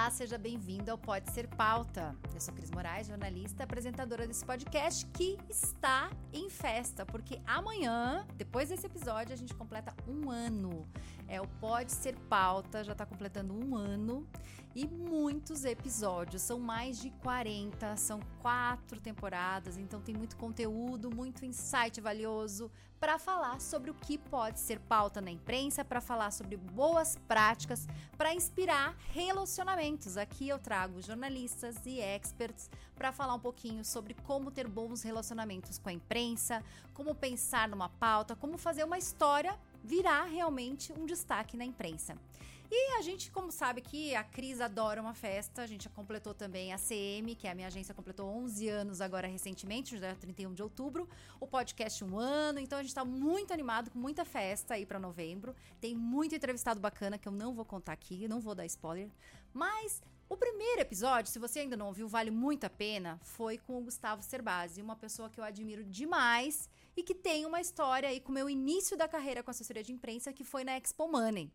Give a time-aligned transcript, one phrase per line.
[0.00, 2.16] Olá, seja bem-vindo ao Pode Ser Pauta.
[2.34, 8.70] Eu sou Cris Moraes, jornalista, apresentadora desse podcast que está em festa, porque amanhã, depois
[8.70, 10.88] desse episódio, a gente completa um ano.
[11.30, 14.26] É o Pode Ser Pauta, já está completando um ano
[14.74, 21.44] e muitos episódios, são mais de 40, são quatro temporadas, então tem muito conteúdo, muito
[21.44, 26.56] insight valioso para falar sobre o que pode ser pauta na imprensa, para falar sobre
[26.56, 27.86] boas práticas,
[28.18, 30.16] para inspirar relacionamentos.
[30.16, 35.78] Aqui eu trago jornalistas e experts para falar um pouquinho sobre como ter bons relacionamentos
[35.78, 36.62] com a imprensa,
[36.92, 42.16] como pensar numa pauta, como fazer uma história virar realmente um destaque na imprensa.
[42.72, 46.72] E a gente, como sabe que a Cris adora uma festa, a gente completou também
[46.72, 50.62] a CM, que é a minha agência, completou 11 anos agora recentemente, já 31 de
[50.62, 51.08] outubro,
[51.40, 55.00] o podcast um ano, então a gente tá muito animado com muita festa aí para
[55.00, 55.52] novembro.
[55.80, 59.10] Tem muito entrevistado bacana que eu não vou contar aqui, não vou dar spoiler,
[59.52, 63.78] mas o primeiro episódio, se você ainda não ouviu, vale muito a pena, foi com
[63.78, 68.20] o Gustavo Cerbasi, uma pessoa que eu admiro demais e que tem uma história aí
[68.20, 71.52] com o meu início da carreira com assessoria de imprensa, que foi na Expo Money.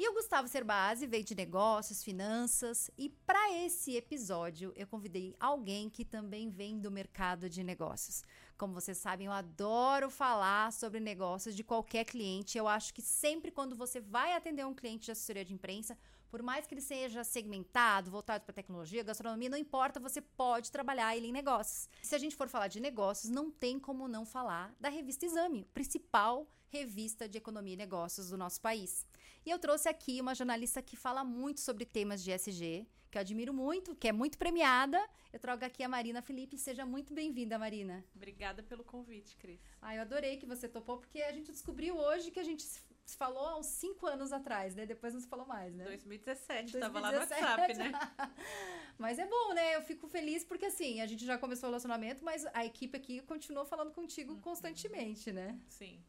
[0.00, 5.90] E o Gustavo Cerbasi veio de negócios, finanças, e para esse episódio eu convidei alguém
[5.90, 8.22] que também vem do mercado de negócios.
[8.56, 12.56] Como vocês sabem, eu adoro falar sobre negócios de qualquer cliente.
[12.56, 15.98] Eu acho que sempre quando você vai atender um cliente de assessoria de imprensa,
[16.30, 21.16] por mais que ele seja segmentado, voltado para tecnologia, gastronomia, não importa, você pode trabalhar
[21.16, 21.88] ele em negócios.
[22.04, 25.64] Se a gente for falar de negócios, não tem como não falar da revista Exame,
[25.74, 29.04] principal revista de economia e negócios do nosso país.
[29.48, 33.20] E eu trouxe aqui uma jornalista que fala muito sobre temas de SG, que eu
[33.22, 35.02] admiro muito, que é muito premiada.
[35.32, 36.58] Eu trago aqui a Marina Felipe.
[36.58, 38.04] Seja muito bem-vinda, Marina.
[38.14, 39.58] Obrigada pelo convite, Cris.
[39.80, 43.16] Ah, eu adorei que você topou, porque a gente descobriu hoje que a gente se
[43.16, 44.84] falou há uns 5 anos atrás, né?
[44.84, 45.84] Depois não se falou mais, né?
[45.84, 46.80] 2017, 2017.
[46.80, 47.92] tava lá no WhatsApp, né?
[48.98, 49.76] mas é bom, né?
[49.76, 53.22] Eu fico feliz porque assim, a gente já começou o relacionamento, mas a equipe aqui
[53.22, 54.40] continuou falando contigo uhum.
[54.42, 55.58] constantemente, né?
[55.70, 56.04] Sim.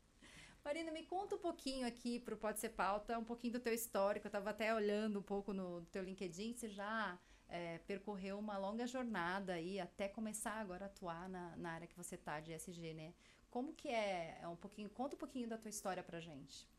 [0.69, 4.27] Marina, me conta um pouquinho aqui pro Pode Ser Pauta, um pouquinho do teu histórico.
[4.27, 8.85] Eu estava até olhando um pouco no teu LinkedIn, você já é, percorreu uma longa
[8.85, 12.93] jornada aí até começar agora a atuar na, na área que você tá de SG,
[12.93, 13.15] né?
[13.49, 16.69] Como que é, é um pouquinho, conta um pouquinho da tua história pra gente.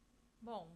[0.41, 0.71] Bom,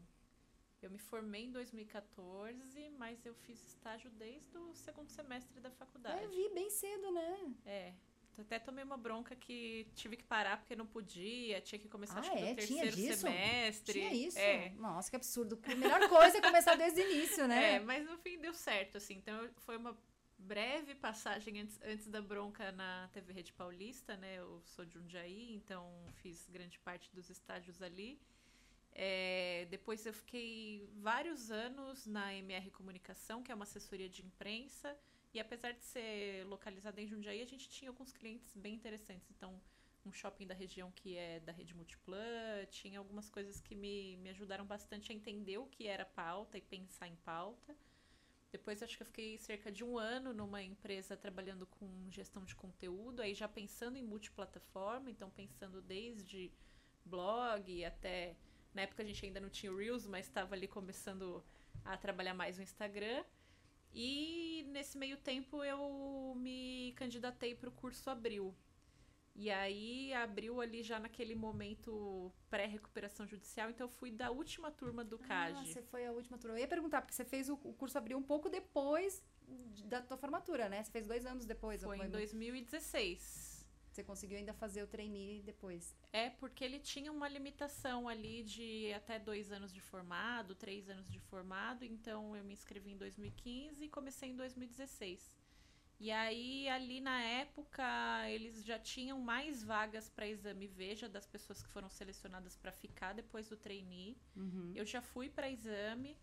[0.82, 6.20] eu me formei em 2014, mas eu fiz estágio desde o segundo semestre da faculdade.
[6.20, 7.54] Eu vi bem cedo, né?
[7.64, 7.94] É.
[8.39, 12.21] Até tomei uma bronca que tive que parar porque não podia, tinha que começar ah,
[12.21, 12.50] acho é?
[12.50, 13.93] no terceiro semestre.
[13.93, 14.39] Tinha isso?
[14.39, 14.71] É.
[14.71, 15.59] Nossa, que absurdo.
[15.65, 17.75] A melhor coisa é começar desde o início, né?
[17.77, 19.15] É, mas no fim deu certo, assim.
[19.15, 19.97] Então foi uma
[20.39, 24.39] breve passagem antes, antes da bronca na TV Rede Paulista, né?
[24.39, 28.21] Eu sou de Jundiaí, então fiz grande parte dos estágios ali.
[28.93, 34.97] É, depois eu fiquei vários anos na MR Comunicação, que é uma assessoria de imprensa.
[35.34, 39.28] E apesar de ser localizada em Jundiaí, a gente tinha alguns clientes bem interessantes.
[39.31, 39.61] Então,
[40.06, 44.31] um shopping da região que é da rede Multiplan, tinha algumas coisas que me, me
[44.31, 47.77] ajudaram bastante a entender o que era pauta e pensar em pauta.
[48.53, 52.55] Depois acho que eu fiquei cerca de um ano numa empresa trabalhando com gestão de
[52.55, 56.53] conteúdo, aí já pensando em multiplataforma, então pensando desde
[57.05, 58.37] blog até
[58.72, 61.45] na época a gente ainda não tinha o Reels, mas estava ali começando
[61.84, 63.25] a trabalhar mais no Instagram.
[63.94, 68.55] E nesse meio tempo eu me candidatei para o curso Abril.
[69.37, 75.04] E aí abriu ali já naquele momento pré-recuperação judicial, então eu fui da última turma
[75.04, 75.56] do CAG.
[75.56, 76.56] Ah, você foi a última turma.
[76.56, 79.25] Eu ia perguntar, porque você fez o curso Abril um pouco depois
[79.87, 80.83] da tua formatura, né?
[80.83, 81.83] Você fez dois anos depois.
[81.83, 83.44] Foi em 2016.
[83.94, 85.97] Você conseguiu ainda fazer o trainee depois?
[86.12, 91.09] É, porque ele tinha uma limitação ali de até dois anos de formado, três anos
[91.09, 91.84] de formado.
[91.84, 95.33] Então eu me inscrevi em 2015 e comecei em 2016.
[96.00, 97.84] E aí, ali na época,
[98.28, 103.12] eles já tinham mais vagas para exame Veja das pessoas que foram selecionadas para ficar
[103.12, 104.19] depois do trainee.
[104.34, 104.72] Uhum.
[104.74, 106.18] Eu já fui para exame.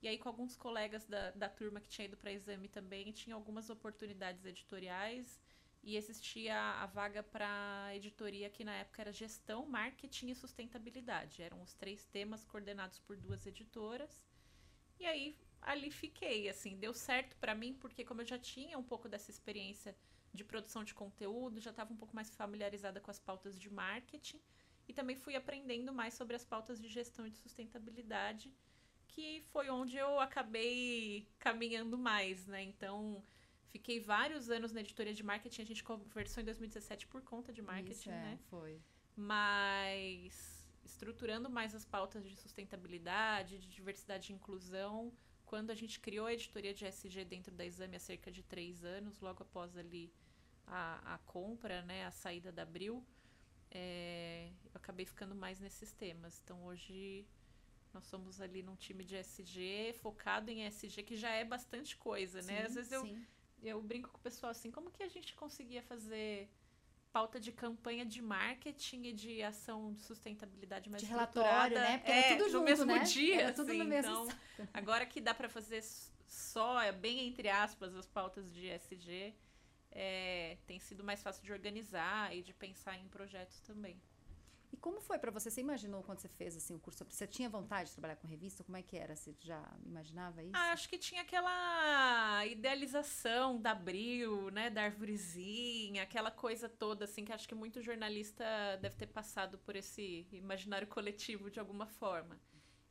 [0.00, 3.34] E aí, com alguns colegas da, da turma que tinha ido para exame também, tinha
[3.34, 5.40] algumas oportunidades editoriais
[5.82, 11.42] e existia a vaga para editoria que na época era gestão, marketing e sustentabilidade.
[11.42, 14.26] Eram os três temas coordenados por duas editoras.
[14.98, 18.82] E aí ali fiquei, assim, deu certo para mim porque como eu já tinha um
[18.82, 19.96] pouco dessa experiência
[20.32, 24.40] de produção de conteúdo, já estava um pouco mais familiarizada com as pautas de marketing
[24.86, 28.52] e também fui aprendendo mais sobre as pautas de gestão e de sustentabilidade,
[29.08, 32.62] que foi onde eu acabei caminhando mais, né?
[32.62, 33.22] Então,
[33.68, 35.62] Fiquei vários anos na editoria de marketing.
[35.62, 38.38] A gente conversou em 2017 por conta de marketing, Isso, é, né?
[38.48, 38.80] Foi.
[39.16, 45.12] Mas estruturando mais as pautas de sustentabilidade, de diversidade e inclusão,
[45.44, 48.84] quando a gente criou a editoria de SG dentro da Exame há cerca de três
[48.84, 50.12] anos, logo após ali
[50.66, 53.04] a, a compra, né, a saída da Abril,
[53.70, 56.40] é, eu acabei ficando mais nesses temas.
[56.42, 57.26] Então hoje
[57.92, 62.42] nós somos ali num time de SG focado em SG, que já é bastante coisa,
[62.42, 62.58] né?
[62.58, 63.16] Sim, Às vezes sim.
[63.16, 63.37] eu
[63.82, 66.48] brinco com o pessoal assim, como que a gente conseguia fazer
[67.12, 71.98] pauta de campanha de marketing e de ação de sustentabilidade mais De relatório, né?
[71.98, 72.98] Porque era é, tudo no junto, mesmo né?
[73.00, 74.68] dia, Era tudo no assim, mesmo então, saco.
[74.72, 75.82] Agora que dá para fazer
[76.26, 79.34] só, é bem entre aspas, as pautas de SG,
[79.90, 84.00] é, tem sido mais fácil de organizar e de pensar em projetos também.
[84.72, 85.50] E como foi pra você?
[85.50, 87.04] Você imaginou quando você fez assim o curso?
[87.08, 88.62] Você tinha vontade de trabalhar com revista?
[88.62, 89.16] Como é que era?
[89.16, 90.52] Você já imaginava isso?
[90.54, 97.24] Ah, acho que tinha aquela idealização da Abril, né, da arvorezinha, aquela coisa toda, assim,
[97.24, 98.44] que acho que muito jornalista
[98.80, 102.38] deve ter passado por esse imaginário coletivo de alguma forma.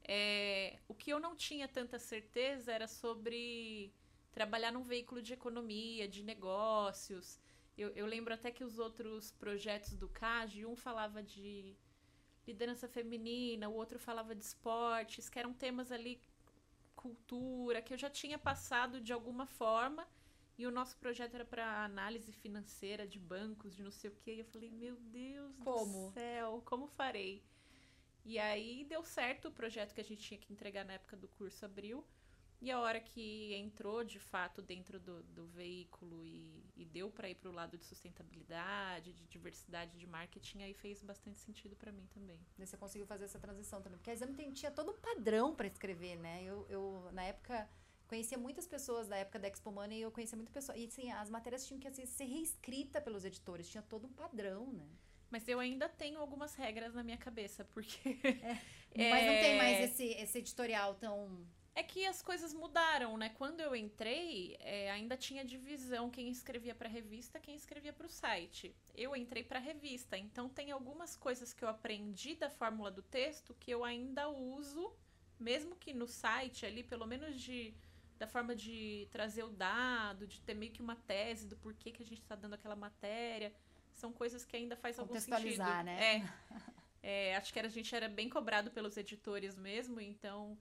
[0.04, 3.94] É, o que eu não tinha tanta certeza era sobre
[4.32, 7.40] trabalhar num veículo de economia, de negócios.
[7.78, 11.76] Eu, eu lembro até que os outros projetos do CAGE, um falava de
[12.48, 16.22] liderança feminina, o outro falava de esportes, que eram temas ali
[16.96, 20.08] cultura, que eu já tinha passado de alguma forma.
[20.58, 24.36] E o nosso projeto era para análise financeira de bancos, de não sei o quê.
[24.36, 26.08] E eu falei, meu Deus Como?
[26.08, 27.44] do céu, como farei?
[28.26, 31.28] E aí deu certo o projeto que a gente tinha que entregar na época do
[31.28, 32.04] curso abril.
[32.60, 37.30] E a hora que entrou de fato dentro do, do veículo e, e deu para
[37.30, 41.92] ir para o lado de sustentabilidade, de diversidade de marketing, aí fez bastante sentido para
[41.92, 42.40] mim também.
[42.58, 43.98] Daí Você conseguiu fazer essa transição também.
[44.00, 46.44] Porque a exame tem- tinha todo um padrão para escrever, né?
[46.44, 47.70] Eu, eu, na época,
[48.08, 50.76] conhecia muitas pessoas da época da Expo Money e eu conhecia muita pessoa.
[50.76, 53.70] E assim, as matérias tinham que assim, ser reescritas pelos editores.
[53.70, 54.88] Tinha todo um padrão, né?
[55.30, 58.18] Mas eu ainda tenho algumas regras na minha cabeça, porque.
[58.96, 59.58] Mas não tem É.
[59.58, 61.46] mais esse, esse editorial tão.
[61.80, 63.30] É que as coisas mudaram, né?
[63.38, 68.10] Quando eu entrei, é, ainda tinha divisão quem escrevia para revista, quem escrevia para o
[68.10, 68.76] site.
[68.96, 73.54] Eu entrei para revista, então tem algumas coisas que eu aprendi da fórmula do texto
[73.60, 74.92] que eu ainda uso,
[75.40, 77.76] mesmo que no site ali, pelo menos de
[78.18, 82.02] da forma de trazer o dado, de ter meio que uma tese do porquê que
[82.02, 83.54] a gente está dando aquela matéria,
[83.94, 85.30] são coisas que ainda faz algum sentido.
[85.36, 86.16] Contextualizar, né?
[86.16, 86.28] É,
[87.04, 90.58] É, acho que era- a gente era bem cobrado pelos editores mesmo, então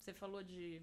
[0.00, 0.82] você falou de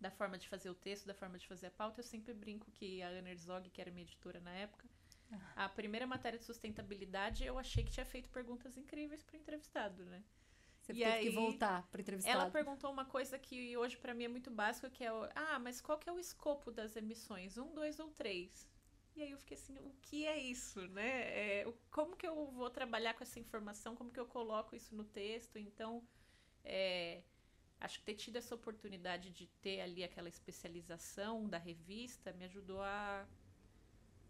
[0.00, 2.70] da forma de fazer o texto, da forma de fazer a pauta, eu sempre brinco
[2.72, 4.88] que a Ana Herzog, que era minha editora na época,
[5.54, 10.04] a primeira matéria de sustentabilidade, eu achei que tinha feito perguntas incríveis para o entrevistado,
[10.06, 10.22] né?
[10.80, 12.32] Você E teve que aí, voltar para entrevistado.
[12.32, 15.58] Ela perguntou uma coisa que hoje para mim é muito básica, que é o, ah,
[15.58, 17.58] mas qual que é o escopo das emissões?
[17.58, 18.68] Um, dois ou três?
[19.14, 21.60] E aí eu fiquei assim, o que é isso, né?
[21.62, 23.94] É, como que eu vou trabalhar com essa informação?
[23.94, 25.58] Como que eu coloco isso no texto?
[25.58, 26.02] Então,
[26.64, 27.22] é,
[27.82, 32.80] acho que ter tido essa oportunidade de ter ali aquela especialização da revista me ajudou
[32.80, 33.26] a,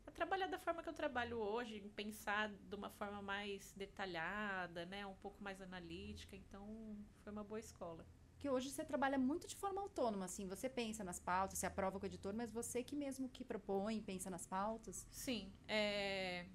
[0.07, 5.07] a trabalhar da forma que eu trabalho hoje, pensar de uma forma mais detalhada, né?
[5.07, 6.35] Um pouco mais analítica.
[6.35, 8.07] Então, foi uma boa escola.
[8.39, 10.49] Que hoje você trabalha muito de forma autônoma, assim.
[10.49, 14.01] Você pensa nas pautas, você aprova com o editor, mas você que mesmo que propõe,
[14.01, 15.07] pensa nas pautas.
[15.11, 16.47] Sim, é...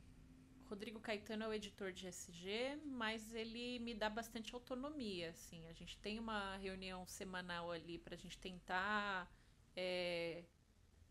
[0.69, 5.65] Rodrigo Caetano é o editor de SG, mas ele me dá bastante autonomia, assim.
[5.67, 9.31] A gente tem uma reunião semanal ali para a gente tentar
[9.75, 10.43] é,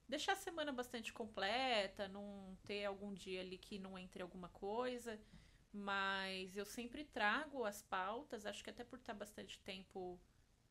[0.06, 5.18] deixar a semana bastante completa, não ter algum dia ali que não entre alguma coisa.
[5.72, 10.20] Mas eu sempre trago as pautas, acho que até por estar bastante tempo,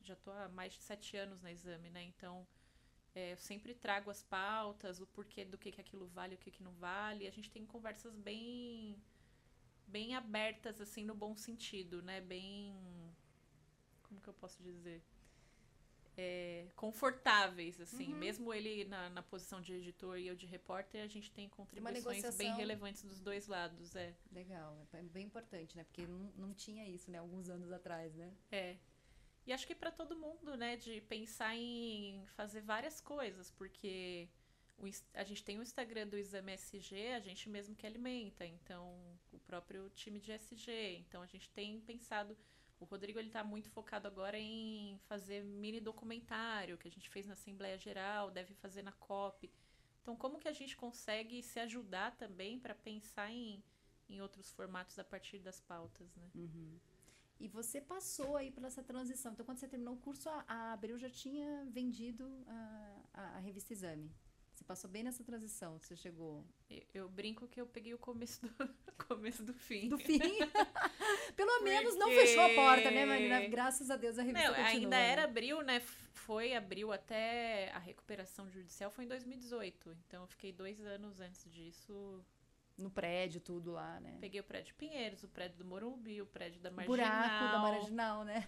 [0.02, 2.04] já estou há mais de sete anos na exame, né?
[2.04, 2.48] Então
[3.16, 6.52] é, eu sempre trago as pautas, o porquê do que, que aquilo vale, o que,
[6.52, 7.26] que não vale.
[7.26, 9.02] A gente tem conversas bem
[9.88, 12.20] bem abertas, assim, no bom sentido, né?
[12.20, 12.76] Bem.
[14.04, 15.02] Como que eu posso dizer?
[16.18, 18.12] É, confortáveis, assim.
[18.12, 18.20] Uhum.
[18.20, 22.36] Mesmo ele na, na posição de editor e eu de repórter, a gente tem contribuições
[22.36, 24.14] bem relevantes dos dois lados, é.
[24.32, 25.84] Legal, é bem importante, né?
[25.86, 27.18] Porque não, não tinha isso, né?
[27.18, 28.34] Alguns anos atrás, né?
[28.52, 28.78] É.
[29.46, 34.28] E acho que para todo mundo, né, de pensar em fazer várias coisas, porque
[34.78, 38.98] o a gente tem o Instagram do Exame SG, a gente mesmo que alimenta, então
[39.32, 42.36] o próprio time de SG, então a gente tem pensado,
[42.80, 47.26] o Rodrigo ele tá muito focado agora em fazer mini documentário, que a gente fez
[47.26, 49.50] na Assembleia Geral, deve fazer na COP.
[50.02, 53.64] Então como que a gente consegue se ajudar também para pensar em,
[54.10, 56.30] em outros formatos a partir das pautas, né?
[56.36, 56.80] Uhum.
[57.40, 59.34] E você passou aí por essa transição.
[59.34, 63.40] Então, quando você terminou o curso, a, a Abril já tinha vendido a, a, a
[63.40, 64.10] revista Exame.
[64.54, 66.42] Você passou bem nessa transição, você chegou.
[66.70, 68.70] Eu, eu brinco que eu peguei o começo do,
[69.06, 69.90] começo do fim.
[69.90, 70.18] Do fim.
[71.36, 73.42] Pelo Porque- menos não fechou a porta, né, Marina?
[73.50, 74.72] Graças a Deus a revista Não, continua.
[74.72, 75.10] ainda né?
[75.10, 75.82] era abril, né?
[76.14, 79.92] Foi abril até a recuperação judicial foi em 2018.
[80.08, 82.24] Então eu fiquei dois anos antes disso.
[82.78, 84.18] No prédio, tudo lá, né?
[84.20, 86.98] Peguei o prédio Pinheiros, o prédio do Morumbi, o prédio da Marginal.
[86.98, 88.48] buraco da Marginal, né?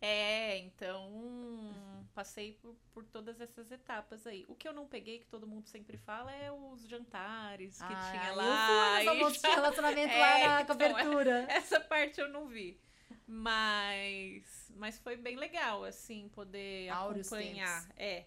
[0.00, 1.72] É, então
[2.14, 4.44] passei por, por todas essas etapas aí.
[4.48, 8.10] O que eu não peguei, que todo mundo sempre fala, é os jantares que Ah,
[8.10, 8.96] tinha eu lá.
[9.04, 11.46] fui nos de relacionamento É, lá na então, cobertura.
[11.48, 12.78] Essa parte eu não vi.
[13.26, 17.80] Mas, mas foi bem legal, assim, poder acompanhar.
[17.82, 17.96] tempos.
[17.96, 18.26] É.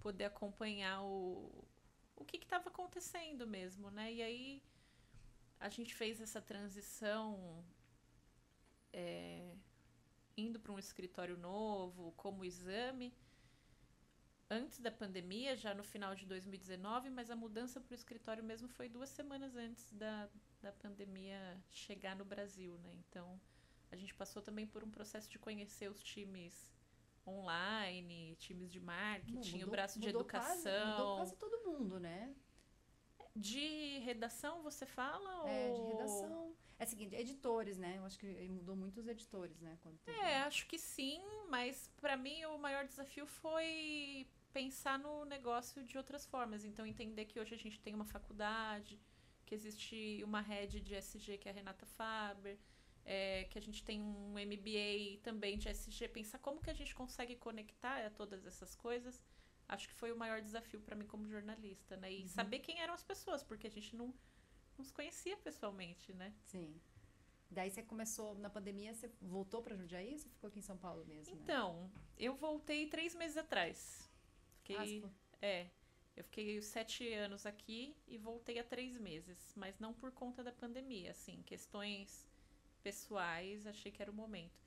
[0.00, 1.64] Poder acompanhar o,
[2.22, 4.12] o que estava acontecendo mesmo, né?
[4.12, 4.62] E aí
[5.60, 7.64] a gente fez essa transição
[8.92, 9.54] é,
[10.36, 13.14] indo para um escritório novo, como exame.
[14.50, 18.68] Antes da pandemia, já no final de 2019, mas a mudança para o escritório mesmo
[18.68, 20.28] foi duas semanas antes da,
[20.60, 22.92] da pandemia chegar no Brasil, né?
[23.08, 23.40] Então,
[23.90, 26.71] a gente passou também por um processo de conhecer os times
[27.26, 30.90] online, times de marketing, o Mudou- braço de mudou quase- educação.
[30.90, 32.34] mudou quase todo mundo, né?
[33.34, 35.48] De redação, você fala?
[35.48, 36.56] É, de ou- redação.
[36.78, 37.94] É o seguinte, editores, né?
[37.98, 39.78] Eu acho que mudou muito os editores, né?
[39.82, 45.24] Quando teve- É, acho que sim, mas para mim o maior desafio foi pensar no
[45.24, 46.64] negócio de outras formas.
[46.64, 49.00] Então, entender que hoje a gente tem uma faculdade,
[49.46, 52.58] que existe uma rede de SG que é a Renata Faber,
[53.04, 56.08] é, que a gente tem um MBA também de SG.
[56.08, 59.20] Pensar como que a gente consegue conectar a todas essas coisas,
[59.68, 62.12] acho que foi o maior desafio para mim como jornalista, né?
[62.12, 62.28] E Uhum.
[62.28, 64.14] saber quem eram as pessoas, porque a gente não,
[64.78, 66.32] não se conhecia pessoalmente, né?
[66.44, 66.80] Sim.
[67.50, 70.78] Daí você começou, na pandemia, você voltou pra Jundiaí ou você ficou aqui em São
[70.78, 71.34] Paulo mesmo?
[71.34, 71.40] né?
[71.42, 74.10] Então, eu voltei três meses atrás.
[74.58, 75.70] Fiquei, Ah, você ficou- é,
[76.16, 80.52] eu fiquei sete anos aqui e voltei há três meses, mas não por conta da
[80.52, 82.26] pandemia, assim, questões
[82.82, 84.60] pessoais, achei que era o momento.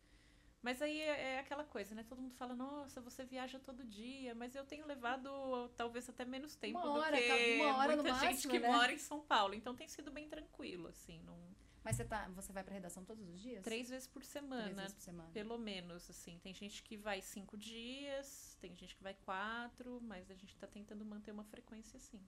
[0.62, 2.04] Mas aí é, é aquela coisa, né?
[2.04, 5.30] Todo mundo fala, nossa, você viaja todo dia, mas eu tenho levado
[5.78, 8.52] talvez até menos tempo Uma do hora, que tá- uma hora no muita gente máximo,
[8.54, 8.72] que né?
[8.72, 9.54] mora em São Paulo.
[9.54, 11.38] Então tem sido bem tranquilo, assim, não...
[11.84, 13.64] Mas você, tá, você vai pra redação todos os dias?
[13.64, 14.64] três vezes por semana.
[14.64, 15.30] Três vezes por semana.
[15.32, 16.40] Pelo menos, assim.
[16.40, 20.66] Tem gente que vai cinco dias, tem gente que vai quatro, mas a gente tá
[20.66, 22.20] tentando manter uma frequência assim.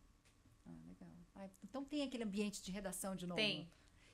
[0.64, 1.10] Ah, legal.
[1.34, 3.38] Ah, então tem aquele ambiente de redação de novo?
[3.42, 3.68] Tem,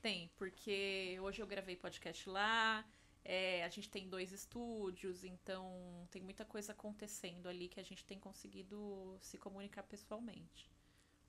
[0.04, 2.86] tem, porque hoje eu gravei podcast lá,
[3.24, 8.04] é, a gente tem dois estúdios, então tem muita coisa acontecendo ali que a gente
[8.06, 10.70] tem conseguido se comunicar pessoalmente.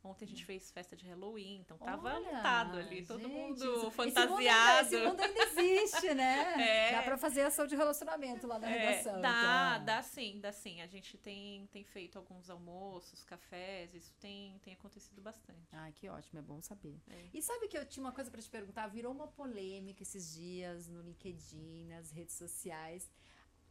[0.05, 3.55] Ontem a gente fez festa de Halloween, então tava Olha, lotado ali, todo gente, mundo
[3.57, 4.87] esse mundo ainda- fantasiado.
[4.95, 6.35] Esse mundo ainda existe, né?
[6.69, 6.93] É.
[6.93, 9.21] Dá pra fazer ação de relacionamento lá na É, redação.
[9.23, 9.85] dá, então.
[9.87, 10.83] dá sim, dá sim.
[10.83, 15.69] A gente tem, tem feito alguns almoços, cafés, isso tem, tem acontecido bastante.
[15.73, 17.01] Ai, que ótimo, é bom saber.
[17.09, 17.25] É.
[17.33, 18.87] E sabe que eu tinha uma coisa pra te perguntar?
[18.89, 23.11] Virou uma polêmica esses dias no LinkedIn, nas redes sociais.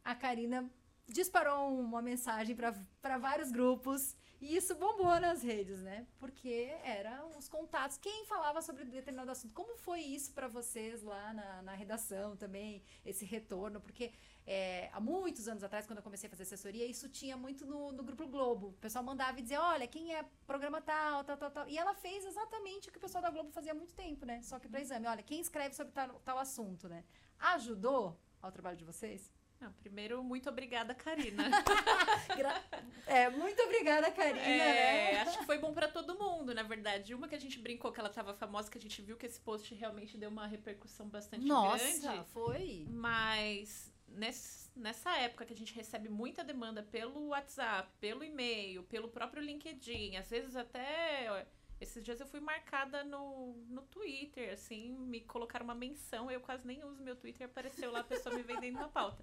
[0.04, 0.68] A Karina
[1.08, 6.06] disparou uma mensagem para vários grupos e isso bombou nas redes, né?
[6.20, 7.98] Porque eram os contatos.
[7.98, 9.54] Quem falava sobre determinado assunto?
[9.54, 12.84] Como foi isso para vocês lá na, na redação também?
[13.06, 13.80] Esse retorno?
[13.80, 14.12] Porque
[14.46, 17.94] é, há muitos anos atrás, quando eu comecei a fazer assessoria, isso tinha muito no,
[17.94, 18.68] no Grupo Globo.
[18.68, 21.70] O pessoal mandava e dizia: olha, quem é programa tal, tal, tal, tal.
[21.70, 24.42] E ela fez exatamente o que o pessoal da Globo fazia há muito tempo, né?
[24.42, 25.08] Só que para exame.
[25.08, 27.06] Olha, quem escreve sobre tal, tal assunto, né?
[27.40, 29.32] Ajudou ao trabalho de vocês?
[29.64, 31.44] Não, primeiro, muito obrigada, Karina.
[33.06, 35.22] É, muito obrigada, Karina, É, né?
[35.22, 37.14] acho que foi bom pra todo mundo, na verdade.
[37.14, 39.40] Uma que a gente brincou que ela tava famosa, que a gente viu que esse
[39.40, 42.26] post realmente deu uma repercussão bastante Nossa, grande.
[42.32, 42.86] foi.
[42.90, 49.08] Mas ness- nessa época que a gente recebe muita demanda pelo WhatsApp, pelo e-mail, pelo
[49.10, 51.46] próprio LinkedIn, às vezes até.
[51.82, 56.66] Esses dias eu fui marcada no, no Twitter, assim, me colocaram uma menção, eu quase
[56.66, 59.22] nem uso meu Twitter, apareceu lá a pessoa me vendendo uma pauta.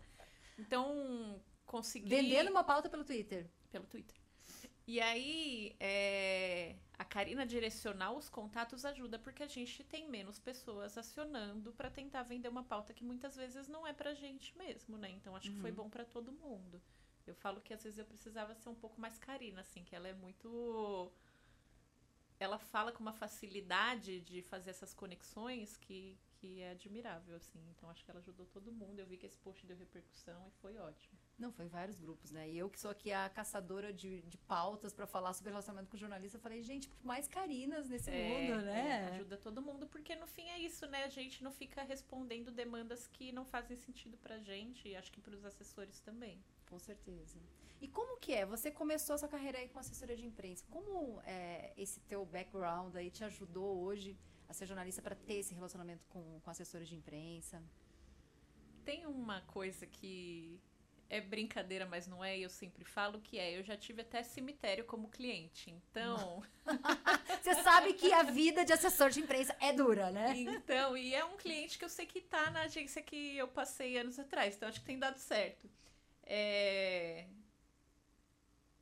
[0.61, 2.09] Então, consegui.
[2.09, 3.49] Vendendo uma pauta pelo Twitter.
[3.71, 4.17] Pelo Twitter.
[4.87, 10.99] E aí, é, a Karina direcionar os contatos ajuda, porque a gente tem menos pessoas
[10.99, 15.09] acionando pra tentar vender uma pauta que muitas vezes não é pra gente mesmo, né?
[15.11, 15.77] Então acho que foi Uhum.
[15.77, 16.83] bom pra todo mundo.
[17.27, 20.09] Eu falo que às vezes eu precisava ser um pouco mais Karina, assim, que ela
[20.09, 21.13] é muito.
[22.41, 27.61] Ela fala com uma facilidade de fazer essas conexões que, que é admirável, assim.
[27.71, 28.99] Então acho que ela ajudou todo mundo.
[28.99, 31.19] Eu vi que esse post deu repercussão e foi ótimo.
[31.39, 32.49] Não, foi em vários grupos, né?
[32.49, 35.97] E eu que sou aqui a caçadora de, de pautas para falar sobre relacionamento com
[35.99, 38.89] jornalista, falei, gente, mais carinas nesse é, mundo, né?
[38.89, 41.05] É, ajuda todo mundo, porque no fim é isso, né?
[41.05, 45.21] A gente não fica respondendo demandas que não fazem sentido pra gente e acho que
[45.21, 46.43] para os assessores também.
[46.71, 47.37] Com certeza.
[47.81, 48.47] E como que é?
[48.47, 50.65] Você começou sua carreira aí com assessoria de imprensa.
[50.71, 54.17] Como é, esse teu background aí te ajudou hoje
[54.49, 57.63] a ser jornalista para ter esse relacionamento com, com assessores de imprensa?
[58.85, 60.61] Tem uma coisa que
[61.09, 64.23] é brincadeira, mas não é, e eu sempre falo que é, eu já tive até
[64.23, 66.43] cemitério como cliente, então...
[67.43, 70.35] Você sabe que a vida de assessor de imprensa é dura, né?
[70.37, 73.99] Então, e é um cliente que eu sei que tá na agência que eu passei
[73.99, 75.69] anos atrás, então acho que tem dado certo.
[76.33, 77.27] É...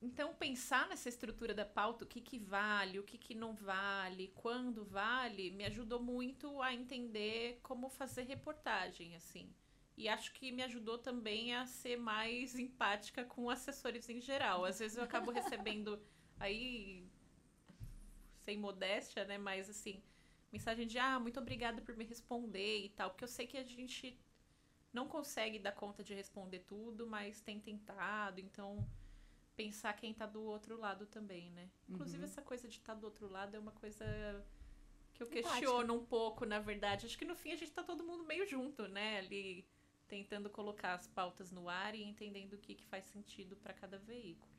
[0.02, 4.28] Então, pensar nessa estrutura da pauta, o que, que vale, o que, que não vale,
[4.34, 9.50] quando vale, me ajudou muito a entender como fazer reportagem, assim.
[9.96, 14.66] E acho que me ajudou também a ser mais empática com assessores em geral.
[14.66, 15.98] Às vezes eu acabo recebendo
[16.38, 17.08] aí,
[18.44, 19.38] sem modéstia, né?
[19.38, 20.02] Mas assim,
[20.52, 23.10] mensagem de ah, muito obrigada por me responder e tal.
[23.10, 24.16] Porque eu sei que a gente
[24.98, 28.40] não consegue dar conta de responder tudo, mas tem tentado.
[28.40, 28.84] Então
[29.54, 31.70] pensar quem tá do outro lado também, né?
[31.88, 32.24] Inclusive, uhum.
[32.24, 34.04] essa coisa de estar tá do outro lado é uma coisa
[35.14, 37.06] que eu questiono um pouco, na verdade.
[37.06, 39.18] Acho que no fim a gente tá todo mundo meio junto, né?
[39.18, 39.64] Ali
[40.08, 43.98] tentando colocar as pautas no ar e entendendo o que, que faz sentido para cada
[43.98, 44.57] veículo.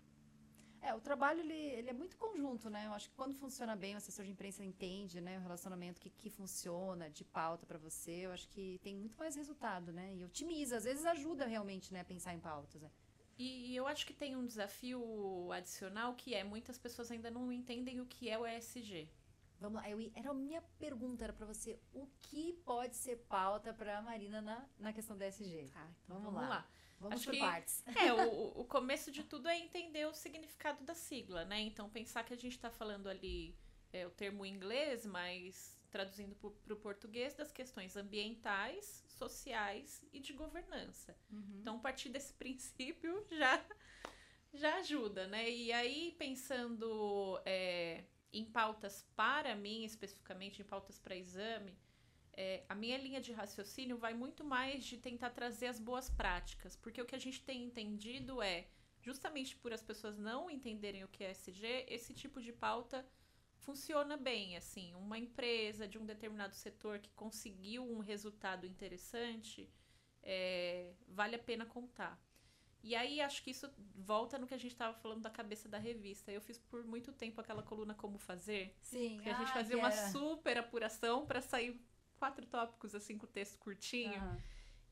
[0.81, 2.87] É, o trabalho ele, ele é muito conjunto, né?
[2.87, 6.09] Eu acho que quando funciona bem, o assessor de imprensa entende, né, o relacionamento que,
[6.09, 8.11] que funciona de pauta para você.
[8.11, 10.15] Eu acho que tem muito mais resultado, né?
[10.15, 12.81] E otimiza, às vezes ajuda realmente, né, a pensar em pautas.
[12.81, 12.89] Né?
[13.37, 18.01] E, eu acho que tem um desafio adicional que é muitas pessoas ainda não entendem
[18.01, 19.09] o que é o ESG.
[19.61, 23.73] Vamos lá, eu, era a minha pergunta, era para você, o que pode ser pauta
[23.73, 25.69] para a Marina na, na questão do ESG?
[25.73, 26.47] Tá, então vamos, vamos lá.
[26.47, 26.67] lá.
[26.99, 27.83] Vamos Acho por que, partes.
[27.95, 31.59] É, o, o começo de tudo é entender o significado da sigla, né?
[31.61, 33.55] Então, pensar que a gente está falando ali
[33.93, 40.19] é, o termo em inglês, mas traduzindo para o português, das questões ambientais, sociais e
[40.19, 41.17] de governança.
[41.31, 41.59] Uhum.
[41.61, 43.63] Então, partir desse princípio já,
[44.53, 45.49] já ajuda, né?
[45.49, 51.75] E aí, pensando é, em pautas para mim, especificamente em pautas para exame,
[52.39, 56.73] é, a minha linha de raciocínio vai muito mais de tentar trazer as boas práticas,
[56.77, 58.69] porque o que a gente tem entendido é,
[59.01, 63.05] justamente por as pessoas não entenderem o que é SG, esse tipo de pauta
[63.57, 69.69] funciona bem, assim, uma empresa de um determinado setor que conseguiu um resultado interessante,
[70.23, 72.17] é, vale a pena contar.
[72.81, 75.77] E aí acho que isso volta no que a gente estava falando da cabeça da
[75.77, 76.31] revista.
[76.31, 78.73] Eu fiz por muito tempo aquela coluna Como Fazer.
[78.81, 79.19] Sim.
[79.21, 81.77] Que a gente ah, fazia uma super apuração para sair
[82.19, 84.21] quatro tópicos assim com o texto curtinho.
[84.21, 84.37] Uhum.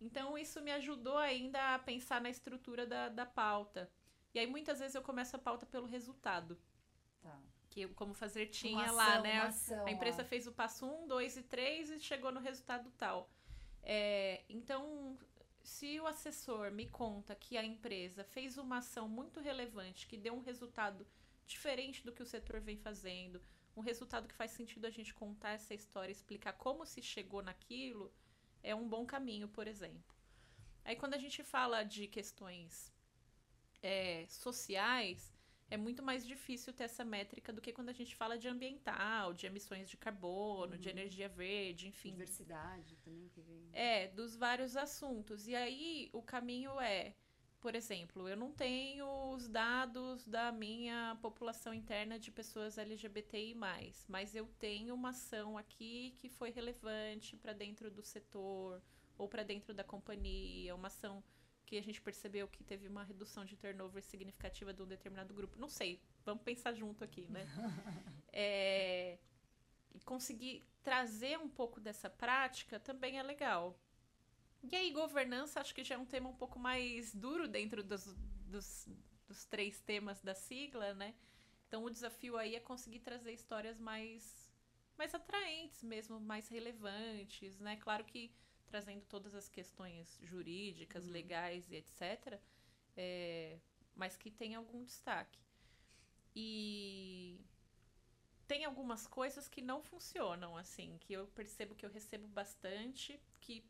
[0.02, 3.92] Então isso me ajudou ainda a pensar na estrutura da, da pauta.
[4.34, 6.58] E aí muitas vezes eu começo a pauta pelo resultado.
[7.22, 9.42] Tá que como fazer tinha ação, lá, né?
[9.42, 12.92] Ação, a empresa fez o passo 1, um, 2 e 3 e chegou no resultado
[12.98, 13.30] tal.
[13.84, 15.18] É, então,
[15.62, 20.34] se o assessor me conta que a empresa fez uma ação muito relevante, que deu
[20.34, 21.06] um resultado
[21.46, 23.42] diferente do que o setor vem fazendo,
[23.78, 28.12] um resultado que faz sentido a gente contar essa história, explicar como se chegou naquilo,
[28.64, 30.16] é um bom caminho, por exemplo.
[30.84, 32.92] Aí, quando a gente fala de questões
[33.84, 35.32] é, sociais,
[35.70, 39.32] é muito mais difícil ter essa métrica do que quando a gente fala de ambiental,
[39.32, 40.80] de emissões de carbono, uhum.
[40.80, 42.12] de energia verde, enfim.
[42.12, 43.70] Diversidade também que vem.
[43.74, 45.48] É, dos vários assuntos.
[45.48, 47.14] E aí o caminho é,
[47.60, 53.56] por exemplo, eu não tenho os dados da minha população interna de pessoas LGBTI+,
[54.08, 58.82] mas eu tenho uma ação aqui que foi relevante para dentro do setor
[59.18, 61.24] ou para dentro da companhia, uma ação
[61.66, 65.60] que a gente percebeu que teve uma redução de turnover significativa de um determinado grupo.
[65.60, 67.46] Não sei, vamos pensar junto aqui, né?
[68.32, 69.18] é,
[70.06, 73.78] conseguir trazer um pouco dessa prática também é legal.
[74.70, 78.06] E aí, governança, acho que já é um tema um pouco mais duro dentro dos,
[78.48, 78.88] dos,
[79.28, 81.16] dos três temas da sigla, né?
[81.68, 84.52] Então, o desafio aí é conseguir trazer histórias mais,
[84.98, 87.78] mais atraentes mesmo, mais relevantes, né?
[87.78, 88.34] Claro que
[88.68, 91.12] trazendo todas as questões jurídicas, uhum.
[91.12, 92.40] legais e etc.,
[92.96, 93.60] é,
[93.96, 95.40] mas que tem algum destaque.
[96.36, 97.40] E
[98.48, 103.64] tem algumas coisas que não funcionam, assim, que eu percebo que eu recebo bastante, que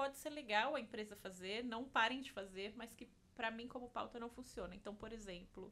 [0.00, 3.90] pode ser legal a empresa fazer, não parem de fazer, mas que para mim como
[3.90, 4.74] pauta não funciona.
[4.74, 5.70] Então, por exemplo,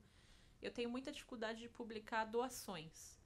[0.61, 3.19] eu tenho muita dificuldade de publicar doações.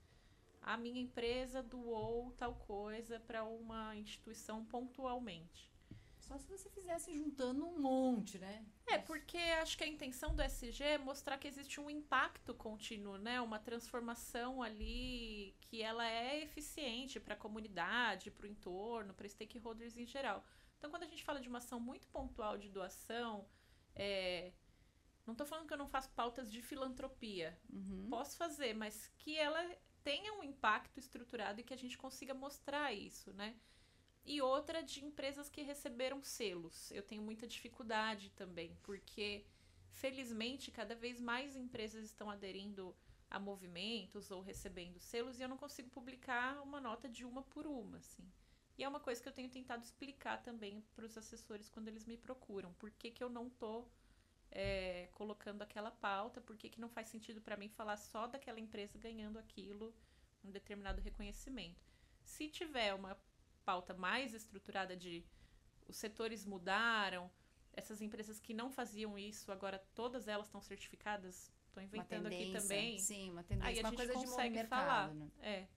[0.61, 5.73] a minha empresa doou tal coisa para uma instituição pontualmente.
[6.21, 8.65] Só se você fizesse juntando um monte, né?
[8.87, 13.19] É, porque acho que a intenção do SG é mostrar que existe um impacto contínuo,
[13.19, 13.41] né?
[13.41, 19.97] Uma transformação ali que ela é eficiente para a comunidade, para o entorno, para stakeholders
[19.99, 20.45] em geral.
[20.83, 23.47] Então, quando a gente fala de uma ação muito pontual de doação,
[23.95, 24.53] é,
[25.25, 27.57] não estou falando que eu não faço pautas de filantropia.
[27.73, 28.09] Uhum.
[28.11, 29.65] Posso fazer, mas que ela
[30.03, 33.55] tenha um impacto estruturado e que a gente consiga mostrar isso, né?
[34.25, 36.91] E outra de empresas que receberam selos.
[36.91, 39.47] Eu tenho muita dificuldade também, porque
[39.93, 42.93] felizmente cada vez mais empresas estão aderindo
[43.31, 47.69] a movimentos ou recebendo selos e eu não consigo publicar uma nota de uma por
[47.69, 48.29] uma, assim.
[48.79, 52.07] E é uma coisa que eu tenho tentado explicar também para os assessores quando eles
[52.07, 52.73] me procuram.
[52.75, 53.87] Por que, que eu não tô
[54.51, 56.41] é, colocando aquela pauta?
[56.41, 59.95] Por que, que não faz sentido para mim falar só daquela empresa ganhando aquilo,
[60.43, 61.85] um determinado reconhecimento?
[62.25, 63.19] Se tiver uma
[63.65, 65.25] pauta mais estruturada de
[65.87, 67.31] os setores mudaram,
[67.73, 71.53] essas empresas que não faziam isso, agora todas elas estão certificadas.
[71.67, 72.99] Estou inventando aqui também.
[72.99, 75.15] Sim, uma tendência, Aí a uma gente coisa consegue de mercado, falar.
[75.15, 75.31] Né?
[75.41, 75.69] É.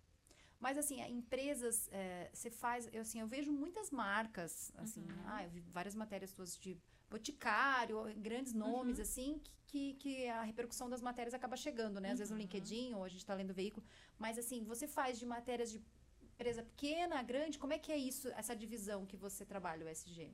[0.59, 5.23] Mas assim, empresas, é, você faz, eu assim, eu vejo muitas marcas, assim, uhum.
[5.25, 6.77] ah, eu vi várias matérias suas de
[7.09, 9.03] boticário, grandes nomes, uhum.
[9.03, 12.09] assim, que, que a repercussão das matérias acaba chegando, né?
[12.09, 12.17] Às uhum.
[12.17, 12.41] vezes no uhum.
[12.41, 13.85] LinkedIn, ou a gente está lendo o veículo.
[14.17, 15.81] Mas assim, você faz de matérias de
[16.23, 17.59] empresa pequena, grande?
[17.59, 20.33] Como é que é isso, essa divisão que você trabalha, o SG?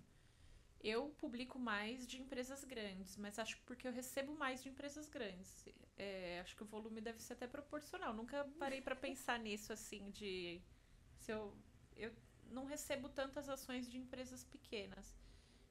[0.83, 5.07] Eu publico mais de empresas grandes, mas acho que porque eu recebo mais de empresas
[5.07, 5.65] grandes.
[5.95, 8.13] É, acho que o volume deve ser até proporcional.
[8.13, 10.61] Nunca parei para pensar nisso assim de
[11.17, 11.55] se eu
[11.95, 12.11] eu
[12.49, 15.15] não recebo tantas ações de empresas pequenas.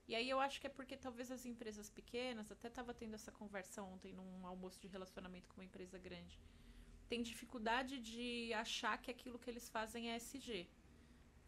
[0.07, 3.33] E aí eu acho que é porque talvez as empresas pequenas, até estava tendo essa
[3.33, 6.41] conversa ontem num almoço de relacionamento com uma empresa grande
[7.11, 10.69] têm dificuldade de achar que aquilo que eles fazem é SG.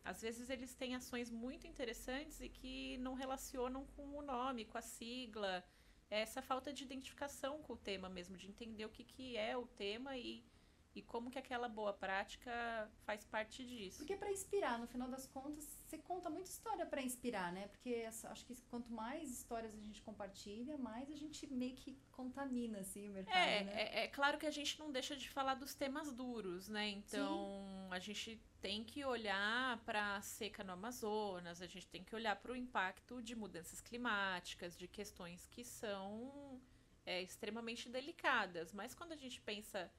[0.05, 4.77] Às vezes eles têm ações muito interessantes e que não relacionam com o nome, com
[4.77, 5.65] a sigla.
[6.11, 9.57] É essa falta de identificação com o tema mesmo, de entender o que, que é
[9.57, 10.45] o tema e
[10.95, 13.99] e como que aquela boa prática faz parte disso.
[13.99, 17.69] Porque para inspirar, no final das contas, você conta muita história para inspirar, né?
[17.69, 22.81] Porque acho que quanto mais histórias a gente compartilha, mais a gente meio que contamina
[22.81, 23.73] assim o mercado, é, né?
[23.75, 26.89] é, é claro que a gente não deixa de falar dos temas duros, né?
[26.89, 27.89] Então, Sim.
[27.91, 32.37] a gente tem que olhar para a seca no Amazonas, a gente tem que olhar
[32.37, 36.61] para o impacto de mudanças climáticas, de questões que são
[37.05, 38.73] é, extremamente delicadas.
[38.73, 39.91] Mas quando a gente pensa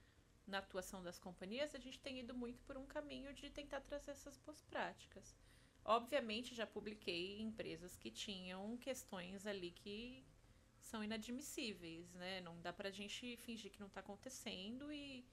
[0.45, 4.12] na atuação das companhias, a gente tem ido muito por um caminho de tentar trazer
[4.12, 5.36] essas boas práticas.
[5.86, 10.25] Obviamente, já publiquei empresas que tinham questões ali que
[10.79, 12.41] são inadmissíveis, né?
[12.41, 15.25] Não dá pra gente fingir que não tá acontecendo e,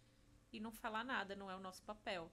[0.53, 2.31] e não falar nada, não é o nosso papel.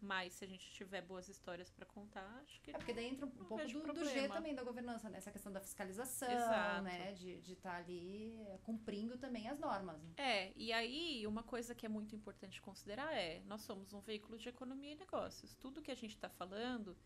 [0.00, 2.70] Mas se a gente tiver boas histórias para contar, acho que.
[2.70, 5.18] É porque daí entra um pouco do, do, G também da governança, né?
[5.18, 6.82] Essa questão da fiscalização, Exato.
[6.82, 7.12] né?
[7.14, 10.00] De estar de tá ali cumprindo também as normas.
[10.00, 10.12] Né?
[10.16, 14.38] É, e aí uma coisa que é muito importante considerar é: nós somos um veículo
[14.38, 15.56] de economia e negócios.
[15.56, 16.96] Tudo que a gente está falando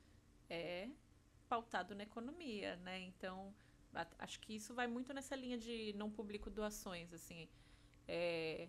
[0.50, 0.90] é
[1.48, 3.00] pautado na economia, né?
[3.00, 3.54] Então,
[4.18, 7.48] acho que isso vai muito nessa linha de não publico doações, assim.
[8.06, 8.68] É,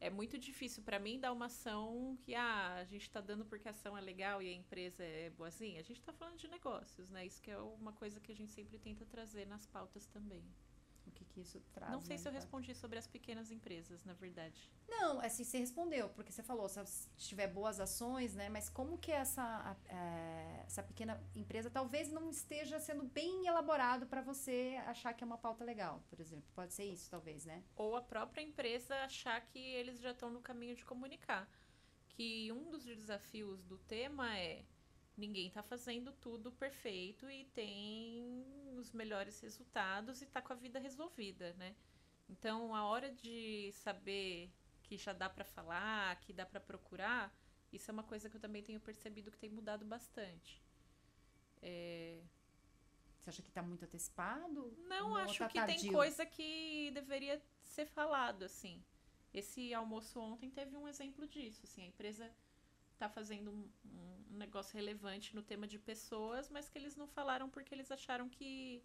[0.00, 3.68] é muito difícil para mim dar uma ação que ah, a gente está dando porque
[3.68, 5.80] a ação é legal e a empresa é boazinha.
[5.80, 7.24] A gente está falando de negócios, né?
[7.26, 10.44] Isso que é uma coisa que a gente sempre tenta trazer nas pautas também
[11.08, 11.92] o que, que isso traz.
[11.92, 14.70] Não sei né, se eu respondi sobre as pequenas empresas, na verdade.
[14.88, 18.48] Não, assim, você respondeu, porque você falou, se tiver boas ações, né?
[18.48, 24.22] Mas como que essa, é, essa pequena empresa talvez não esteja sendo bem elaborado para
[24.22, 26.48] você achar que é uma pauta legal, por exemplo.
[26.54, 27.62] Pode ser isso, talvez, né?
[27.74, 31.48] Ou a própria empresa achar que eles já estão no caminho de comunicar.
[32.08, 34.64] Que um dos desafios do tema é
[35.16, 38.44] ninguém está fazendo tudo perfeito e tem
[38.78, 41.74] os melhores resultados e está com a vida resolvida, né?
[42.28, 44.50] Então, a hora de saber
[44.82, 47.32] que já dá para falar, que dá para procurar,
[47.72, 50.62] isso é uma coisa que eu também tenho percebido que tem mudado bastante.
[51.62, 52.22] É...
[53.18, 54.76] Você acha que está muito antecipado?
[54.78, 55.80] Não, Não acho tá que tardio?
[55.80, 58.82] tem coisa que deveria ser falado, assim.
[59.34, 62.32] Esse almoço ontem teve um exemplo disso, assim, a empresa
[62.96, 67.48] está fazendo um, um, negócio relevante no tema de pessoas, mas que eles não falaram
[67.48, 68.82] porque eles acharam que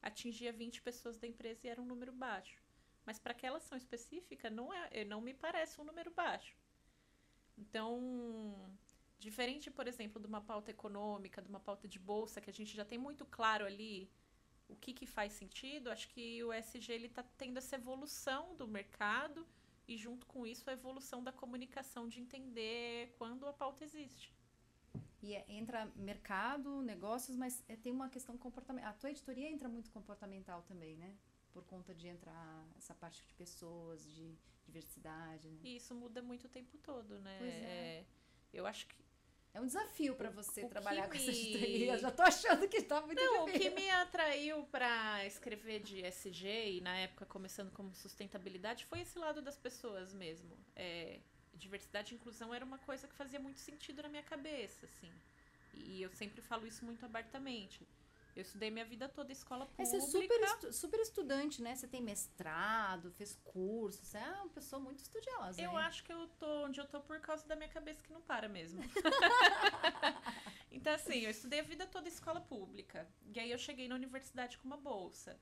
[0.00, 2.62] atingia 20 pessoas da empresa e era um número baixo.
[3.04, 6.56] Mas para aquela ação específica não é, não me parece um número baixo.
[7.56, 8.76] Então,
[9.18, 12.76] diferente, por exemplo, de uma pauta econômica, de uma pauta de bolsa, que a gente
[12.76, 14.10] já tem muito claro ali
[14.68, 19.46] o que, que faz sentido, acho que o SG está tendo essa evolução do mercado
[19.88, 24.34] e junto com isso a evolução da comunicação de entender quando a pauta existe.
[25.22, 28.90] E é, entra mercado, negócios, mas é, tem uma questão comportamental.
[28.90, 31.16] A tua editoria entra muito comportamental também, né?
[31.52, 35.48] Por conta de entrar essa parte de pessoas, de diversidade.
[35.48, 35.60] Né?
[35.62, 37.36] E isso muda muito o tempo todo, né?
[37.38, 38.04] Pois é.
[38.52, 39.05] eu acho que
[39.56, 41.16] é um desafio para você o trabalhar com me...
[41.16, 41.96] essa editoria.
[41.96, 43.70] Já tô achando que está muito Não, difícil.
[43.70, 49.00] o que me atraiu para escrever de SG e na época começando como sustentabilidade foi
[49.00, 50.54] esse lado das pessoas mesmo.
[50.74, 51.20] É,
[51.54, 55.10] diversidade e inclusão era uma coisa que fazia muito sentido na minha cabeça, assim.
[55.72, 57.80] E eu sempre falo isso muito abertamente.
[58.36, 59.82] Eu estudei minha vida toda escola pública.
[59.82, 61.74] É, você é super, estu super estudante, né?
[61.74, 65.58] Você tem mestrado, fez curso, você é uma pessoa muito estudiosa.
[65.58, 68.20] Eu acho que eu tô onde eu tô por causa da minha cabeça que não
[68.20, 68.82] para mesmo.
[70.70, 73.08] então, assim, eu estudei a vida toda em escola pública.
[73.34, 75.40] E aí eu cheguei na universidade com uma bolsa.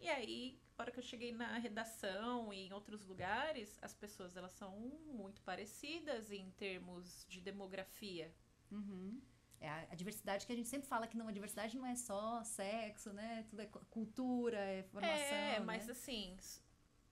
[0.00, 4.34] E aí, na hora que eu cheguei na redação e em outros lugares, as pessoas
[4.34, 4.70] elas são
[5.12, 8.34] muito parecidas em termos de demografia.
[8.70, 9.20] Uhum.
[9.64, 11.96] É a, a, diversidade que a gente sempre fala que não, a diversidade não é
[11.96, 13.46] só sexo, né?
[13.48, 15.16] Tudo é cultura, é formação.
[15.16, 15.92] É, mas né?
[15.92, 16.36] assim,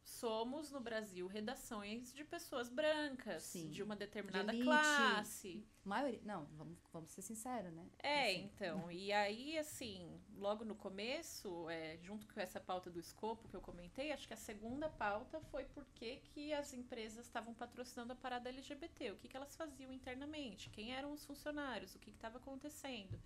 [0.04, 3.70] somos no Brasil redações de pessoas brancas, Sim.
[3.70, 5.66] de uma determinada de classe.
[5.84, 7.88] Maioria, não, vamos, vamos ser sinceros, né?
[7.98, 8.44] É, assim.
[8.44, 13.56] então, e aí, assim, logo no começo, é, junto com essa pauta do escopo que
[13.56, 18.16] eu comentei, acho que a segunda pauta foi porque que as empresas estavam patrocinando a
[18.16, 22.38] parada LGBT, o que, que elas faziam internamente, quem eram os funcionários, o que estava
[22.38, 23.20] acontecendo.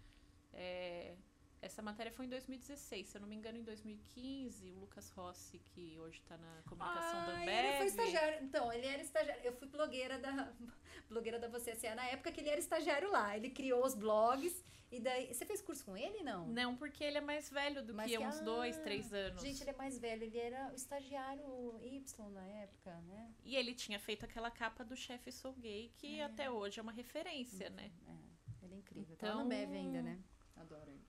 [0.52, 1.14] É,
[1.62, 5.58] essa matéria foi em 2016, se eu não me engano, em 2015, o Lucas Rossi,
[5.58, 7.48] que hoje está na comunicação ah, da Ambev.
[7.66, 8.44] Ele foi estagiário.
[8.44, 9.42] Então, ele era estagiário.
[9.44, 10.52] Eu fui blogueira da
[11.08, 13.36] blogueira da Você assim, na época que ele era estagiário lá.
[13.36, 14.64] Ele criou os blogs.
[14.92, 15.34] E daí.
[15.34, 16.46] Você fez curso com ele, não?
[16.46, 19.42] Não, porque ele é mais velho do que que- uns ah, dois, três anos.
[19.42, 20.22] Gente, ele é mais velho.
[20.22, 23.34] Ele era o estagiário Y na época, né?
[23.44, 26.24] E ele tinha feito aquela capa do chefe Sou Gay, que É.
[26.24, 27.90] até hoje é uma referência, né?
[28.06, 29.14] É, ele é incrível.
[29.16, 30.20] Então- Tá lá no Bev ainda, né?
[30.54, 31.04] Adoro ele.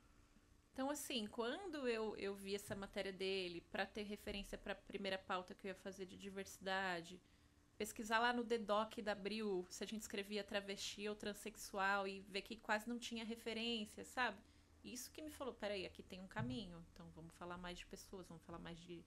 [0.78, 5.18] Então, assim, quando eu, eu vi essa matéria dele, para ter referência para a primeira
[5.18, 7.20] pauta que eu ia fazer de diversidade,
[7.80, 12.44] pesquisar lá no DDoC da Abril se a gente escrevia travesti ou transexual e ver
[12.44, 14.38] que quase não tinha referência, sabe?
[14.84, 18.28] Isso que me falou, peraí, aqui tem um caminho, então vamos falar mais de pessoas,
[18.28, 19.04] vamos falar mais de,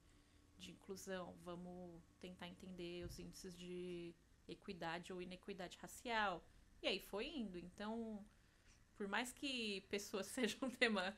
[0.59, 4.13] de inclusão, vamos tentar entender os índices de
[4.49, 6.45] equidade ou inequidade racial.
[6.83, 7.57] E aí foi indo.
[7.57, 8.27] Então,
[8.97, 11.15] por mais que pessoas seja um tema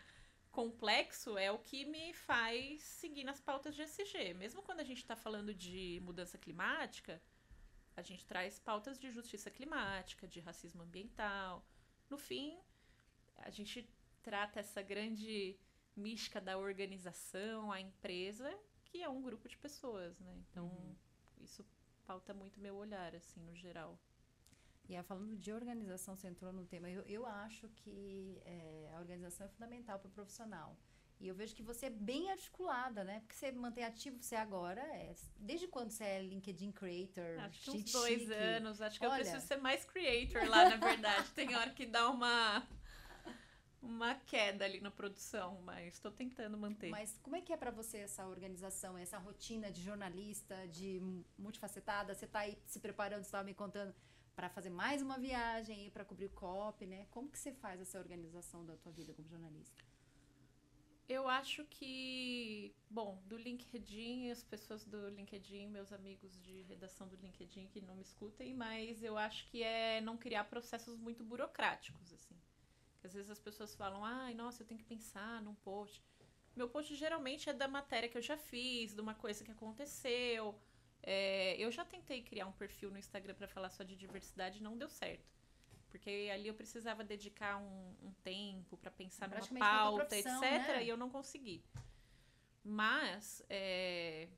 [0.52, 4.34] complexo, é o que me faz seguir nas pautas de SG.
[4.34, 7.20] Mesmo quando a gente está falando de mudança climática,
[7.96, 11.66] a gente traz pautas de justiça climática, de racismo ambiental.
[12.08, 12.58] No fim,
[13.38, 13.88] a gente
[14.22, 15.58] trata essa grande
[15.96, 18.50] mística da organização, a empresa,
[18.84, 20.34] que é um grupo de pessoas, né?
[20.50, 20.96] Então, Uhum.
[21.40, 21.64] isso
[22.06, 23.98] pauta muito meu olhar, assim, no geral.
[24.88, 26.90] E aí, falando de organização, você entrou no tema.
[26.90, 30.76] Eu, eu acho que é, a organização é fundamental para o profissional.
[31.20, 33.20] E eu vejo que você é bem articulada, né?
[33.20, 35.14] Porque você mantém ativo, você agora é.
[35.38, 37.38] Desde quando você é LinkedIn Creator?
[37.44, 38.32] Acho que uns dois chique?
[38.32, 38.82] anos.
[38.82, 39.20] Acho que Olha.
[39.20, 41.30] eu preciso ser mais creator lá, na verdade.
[41.30, 42.66] Tem hora que dá uma
[43.80, 46.88] uma queda ali na produção, mas estou tentando manter.
[46.88, 51.00] Mas como é que é para você essa organização, essa rotina de jornalista, de
[51.36, 52.14] multifacetada?
[52.14, 53.92] Você tá aí se preparando, você estava me contando,
[54.34, 57.06] para fazer mais uma viagem, para cobrir o COP, né?
[57.10, 59.82] Como que você faz essa organização da tua vida como jornalista?
[61.08, 67.16] Eu acho que, bom, do LinkedIn, as pessoas do LinkedIn, meus amigos de redação do
[67.16, 72.12] LinkedIn que não me escutem, mas eu acho que é não criar processos muito burocráticos,
[72.14, 72.40] assim.
[73.00, 76.02] Que às vezes as pessoas falam, ai, nossa, eu tenho que pensar num post.
[76.54, 80.58] Meu post geralmente é da matéria que eu já fiz, de uma coisa que aconteceu.
[81.02, 84.62] É, eu já tentei criar um perfil no Instagram para falar só de diversidade e
[84.62, 85.32] não deu certo.
[85.90, 90.40] Porque ali eu precisava dedicar um, um tempo para pensar numa pauta, etc.
[90.40, 90.84] né?
[90.84, 91.62] E eu não consegui.
[92.64, 94.28] Mas é,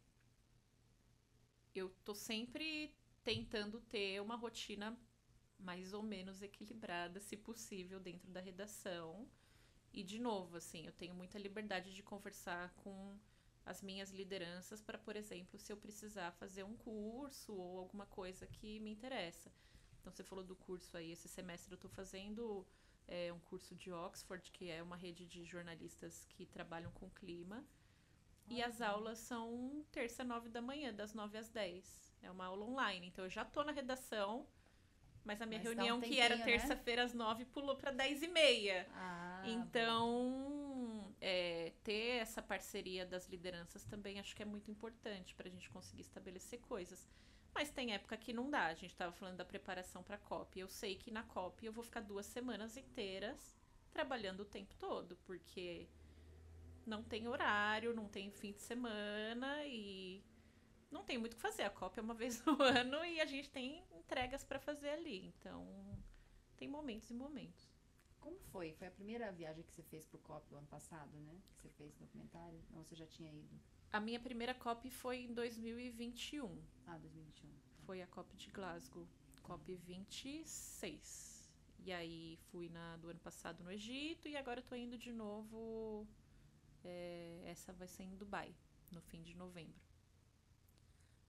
[1.75, 4.99] eu tô sempre tentando ter uma rotina
[5.59, 9.29] mais ou menos equilibrada, se possível, dentro da redação.
[9.93, 13.17] E de novo, assim, eu tenho muita liberdade de conversar com
[13.67, 18.47] as minhas lideranças para, por exemplo, se eu precisar fazer um curso ou alguma coisa
[18.47, 19.51] que me interessa.
[20.01, 22.67] Então, você falou do curso aí, esse semestre eu estou fazendo
[23.09, 27.65] é, um curso de Oxford, que é uma rede de jornalistas que trabalham com clima.
[28.47, 32.15] E as aulas são terça, nove da manhã, das nove às dez.
[32.23, 33.07] É uma aula online.
[33.07, 34.47] Então, eu já tô na redação,
[35.25, 36.59] mas a minha Mas dá um reunião, que era tempinho, né?
[36.59, 38.87] terça-feira às nove, pulou para dez e meia.
[38.93, 40.64] Ah, Então,
[41.27, 45.71] é, ter essa parceria das lideranças também acho que é muito importante para a gente
[45.71, 47.09] conseguir estabelecer coisas.
[47.55, 48.67] Mas tem época que não dá.
[48.67, 50.61] A gente tava falando da preparação pra COP.
[50.61, 53.57] Eu sei que na COP eu vou ficar duas semanas inteiras
[53.91, 55.89] trabalhando o tempo todo, porque
[56.85, 60.23] não tem horário, não tem fim de semana e
[60.91, 61.63] não tem muito o que fazer.
[61.63, 65.25] A COP é uma vez no ano e a gente tem entregas para fazer ali.
[65.25, 65.67] Então,
[66.59, 67.74] tem momentos e momentos.
[68.25, 68.73] Como foi?
[68.73, 71.39] Foi a primeira viagem que você fez pro COP o ano passado, né?
[71.51, 72.59] Que você fez documentário?
[72.73, 73.61] Ou você já tinha ido?
[73.93, 76.59] A minha primeira COP foi em 2021.
[76.87, 77.51] Ah, 2021.
[77.85, 79.07] Foi a COP de Glasgow,
[79.43, 81.51] COP 26.
[81.81, 85.13] E aí fui na do ano passado no Egito e agora eu tô indo de
[85.13, 86.07] novo.
[86.83, 88.55] é, essa vai ser em Dubai,
[88.91, 89.94] no fim de novembro.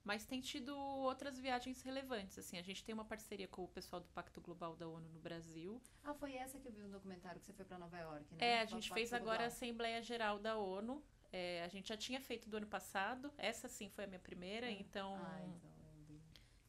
[0.05, 2.37] Mas tem tido outras viagens relevantes.
[2.39, 5.19] Assim, a gente tem uma parceria com o pessoal do Pacto Global da ONU no
[5.19, 5.81] Brasil.
[6.03, 8.37] Ah, foi essa que eu vi no documentário que você foi pra Nova York, né?
[8.51, 9.47] É, a gente fez agora a.
[9.47, 11.03] Assembleia Geral da ONU.
[11.33, 13.33] É, a gente já tinha feito do ano passado.
[13.37, 15.15] Essa sim foi a minha primeira, então.
[15.15, 15.71] Ah, então.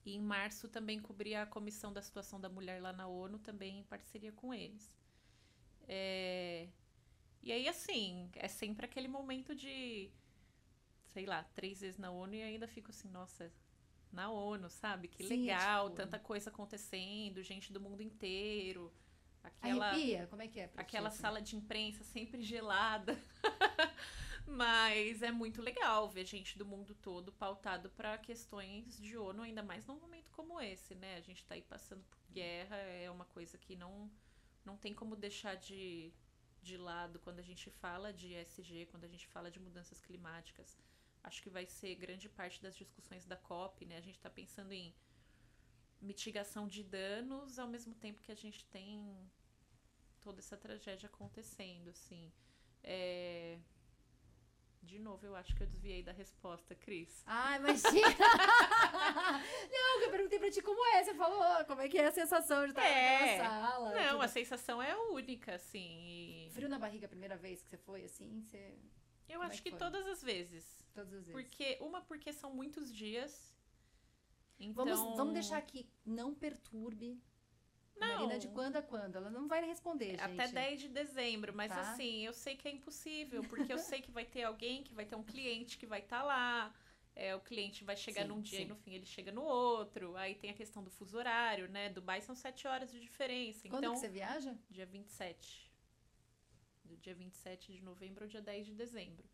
[0.05, 3.81] E em março também cobri a Comissão da Situação da Mulher lá na ONU, também
[3.81, 4.91] em parceria com eles.
[5.89, 6.69] É,
[7.43, 10.11] E aí, assim, é sempre aquele momento de,
[11.17, 13.51] sei lá, três vezes na ONU e ainda fico assim, nossa,
[14.13, 15.09] na ONU, sabe?
[15.09, 18.93] Que Sim, é legal, tipo- tanta coisa acontecendo, gente do mundo inteiro.
[19.43, 20.27] Aquela, Arrepia?
[20.27, 20.69] Como é que é?
[20.69, 23.19] ti, aquela sala de imprensa sempre gelada.
[24.47, 29.63] Mas é muito legal ver gente do mundo todo pautado para questões de ONU, ainda
[29.63, 31.17] mais num momento como esse, né?
[31.17, 34.11] A gente tá aí passando por guerra, é uma coisa que não,
[34.67, 36.13] não tem como deixar de,
[36.63, 40.79] de lado quando a gente fala de ESG, quando a gente fala de mudanças climáticas.
[41.27, 43.97] Acho que vai ser grande parte das discussões da COP, né?
[43.99, 44.95] A gente tá pensando em
[46.01, 49.29] mitigação de danos ao mesmo tempo que a gente tem
[50.21, 52.33] toda essa tragédia acontecendo, assim.
[52.83, 53.59] É...
[54.83, 57.25] De novo, eu acho que eu desviei da resposta, Cris.
[57.27, 57.91] Ah, imagina!
[59.73, 61.03] não, eu perguntei pra ti como é.
[61.03, 63.37] Você falou como é que é a sensação de estar É.
[63.39, 63.95] naquela sala.
[63.95, 64.23] Não, tudo.
[64.23, 66.49] a sensação é única, assim.
[66.53, 68.79] Frio na barriga a primeira vez que você foi, assim, você...
[69.29, 69.79] Eu Como é acho que que foi?
[69.79, 70.87] todas as vezes.
[70.95, 71.33] Todas as vezes.
[71.33, 73.55] Porque, uma, porque são muitos dias.
[74.59, 74.85] Então...
[74.87, 77.21] Vamos, vamos deixar aqui, não perturbe
[77.97, 78.07] Não.
[78.09, 79.17] Marina de quando a quando.
[79.17, 80.21] Ela não vai responder, gente.
[80.23, 81.81] Até 10 de dezembro, mas Tá.
[81.81, 85.05] assim, eu sei que é impossível, porque eu sei que vai ter alguém, que vai
[85.05, 86.73] ter um cliente que vai estar lá.
[87.15, 88.69] É, o cliente vai chegar Sim, num dia e sim.
[88.69, 90.15] no fim ele chega no outro.
[90.17, 91.89] Aí tem a questão do fuso horário, né?
[91.89, 93.67] Dubai são 7 horas de diferença.
[93.71, 94.55] Quando então, que você viaja?
[94.71, 95.66] dia 27.
[96.87, 99.29] Do dia 27 de novembro ao dia 10 de dezembro.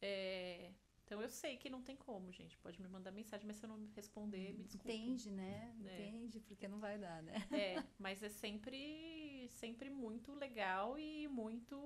[0.00, 0.72] É,
[1.04, 2.56] Então eu sei que não tem como, gente.
[2.58, 4.92] Pode me mandar mensagem, mas se eu não responder, me desculpe.
[4.92, 5.74] Entende, né?
[5.86, 6.08] É.
[6.10, 7.34] Entende, porque não vai dar, né?
[7.50, 11.76] É, mas é sempre, sempre muito legal e muito,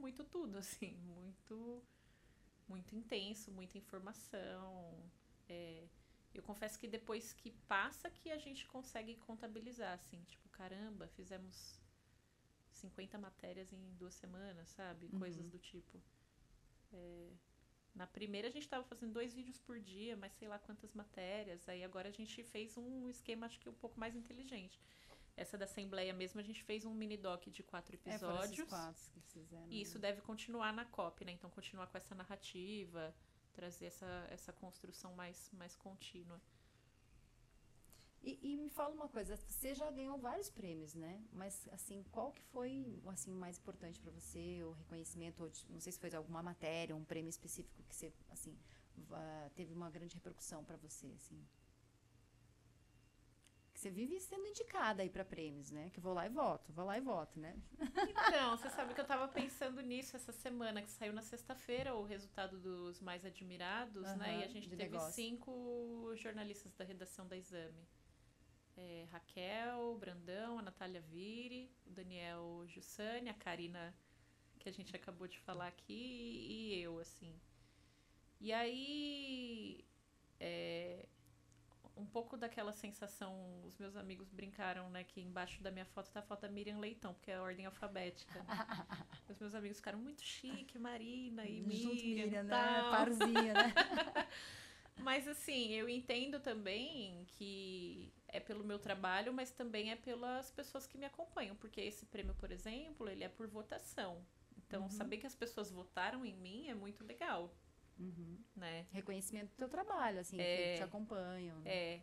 [0.00, 1.82] muito tudo, assim, muito,
[2.68, 5.10] muito intenso, muita informação.
[5.48, 5.88] É,
[6.34, 11.80] eu confesso que depois que passa que a gente consegue contabilizar, assim, tipo, caramba, fizemos
[12.78, 15.08] 50 matérias em duas semanas, sabe?
[15.18, 15.50] Coisas Uhum.
[15.50, 16.02] do tipo.
[16.92, 17.30] É,
[17.94, 21.68] na primeira a gente estava fazendo dois vídeos por dia, mas sei lá quantas matérias.
[21.68, 24.80] Aí agora a gente fez um esquema, acho que um pouco mais inteligente.
[25.36, 28.68] Essa da Assembleia mesmo, a gente fez um mini doc de quatro É, episódios.
[28.68, 29.68] quatro que fizeram.
[29.70, 31.32] e isso deve continuar na COP, né?
[31.32, 33.14] Então continuar com essa narrativa,
[33.52, 36.40] trazer essa, essa construção mais, mais contínua.
[38.22, 41.22] E, e me fala uma coisa, você já ganhou vários prêmios, né?
[41.32, 45.80] Mas assim, qual que foi assim o mais importante pra você, o reconhecimento, ou não
[45.80, 48.56] sei se foi alguma matéria, um prêmio específico que você assim
[49.54, 51.40] teve uma grande repercussão pra você, assim?
[53.72, 55.88] Que você vive sendo indicada aí pra prêmios, né?
[55.90, 57.56] Que eu vou lá e voto, vou lá e voto, né?
[57.78, 62.02] Então, você sabe que eu tava pensando nisso essa semana, que saiu na sexta-feira o
[62.02, 64.40] resultado dos mais admirados, né?
[64.40, 65.12] E a gente teve negócio.
[65.12, 67.86] cinco jornalistas da redação da Exame.
[68.80, 73.92] É, Raquel, Brandão, a Natália Vire, o Daniel Jussani, a Karina,
[74.56, 77.34] que a gente acabou de falar aqui, e eu, assim.
[78.40, 79.84] E aí,
[80.38, 81.08] é,
[81.96, 86.20] um pouco daquela sensação, os meus amigos brincaram, né, que embaixo da minha foto tá
[86.20, 88.44] a foto da Miriam Leitão, porque é a ordem alfabética.
[89.28, 92.90] os meus amigos ficaram muito chique, Marina e Junto Miriam, Miriam, e né?
[92.92, 93.74] Parzinha, né?
[94.98, 100.86] Mas assim, eu entendo também que é pelo meu trabalho, mas também é pelas pessoas
[100.86, 104.24] que me acompanham, porque esse prêmio, por exemplo, ele é por votação.
[104.56, 104.90] Então, Uhum.
[104.90, 107.54] saber que as pessoas votaram em mim é muito legal,
[107.98, 108.38] Uhum.
[108.54, 108.86] né?
[108.92, 110.72] Reconhecimento do teu trabalho, assim, É.
[110.72, 111.58] que te acompanham.
[111.60, 111.70] né?
[111.70, 112.02] É,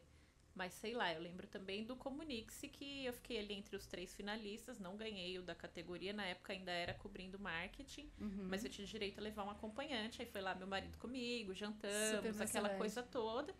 [0.55, 4.15] mas sei lá, eu lembro também do Comunique-se que eu fiquei ali entre os três
[4.15, 8.47] finalistas, não ganhei o da categoria, na época ainda era cobrindo marketing, Uhum.
[8.49, 12.35] mas eu tinha direito a levar um acompanhante, aí foi lá meu marido comigo, jantamos,
[12.35, 13.53] Super aquela coisa toda.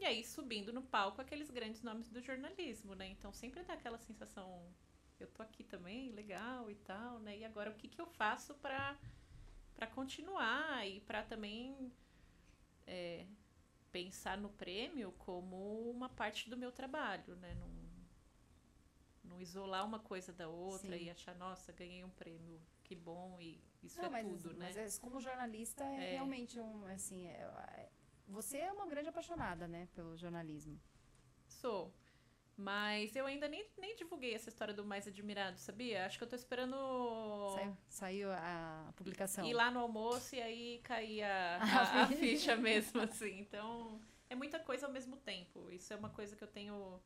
[0.00, 3.06] E aí, subindo no palco, aqueles grandes nomes do jornalismo, né?
[3.08, 4.66] Então, sempre dá aquela sensação,
[5.18, 7.36] eu tô aqui também, legal e tal, né?
[7.36, 8.98] E agora, o que, que eu faço para
[9.74, 11.90] para continuar e para também
[12.86, 13.26] é,
[13.92, 17.54] pensar no prêmio como uma parte do meu trabalho, né?
[17.54, 17.70] Não,
[19.24, 21.04] não isolar uma coisa da outra Sim.
[21.04, 24.72] e achar, nossa, ganhei um prêmio, que bom, e isso não, é mas, tudo, né?
[24.74, 27.40] Mas como jornalista é, é, realmente um, assim, é,
[27.72, 27.90] é,
[28.30, 30.80] você é uma grande apaixonada, né, pelo jornalismo.
[31.46, 31.92] Sou.
[32.56, 36.04] Mas eu ainda nem, nem divulguei essa história do Mais Admirado, sabia?
[36.04, 36.76] Acho que eu tô esperando.
[37.54, 39.46] Saiu, saiu a publicação.
[39.46, 41.56] Ir lá no almoço e aí cair a,
[42.02, 43.40] a, a ficha mesmo, assim.
[43.40, 45.70] Então, é muita coisa ao mesmo tempo.
[45.70, 47.00] Isso é uma coisa que eu tenho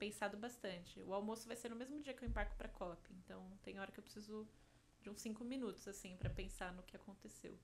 [0.00, 1.00] pensado bastante.
[1.02, 3.08] O almoço vai ser no mesmo dia que eu embarco pra COP.
[3.24, 4.48] Então, tem hora que eu preciso
[5.00, 7.56] de uns cinco minutos, assim, para pensar no que aconteceu.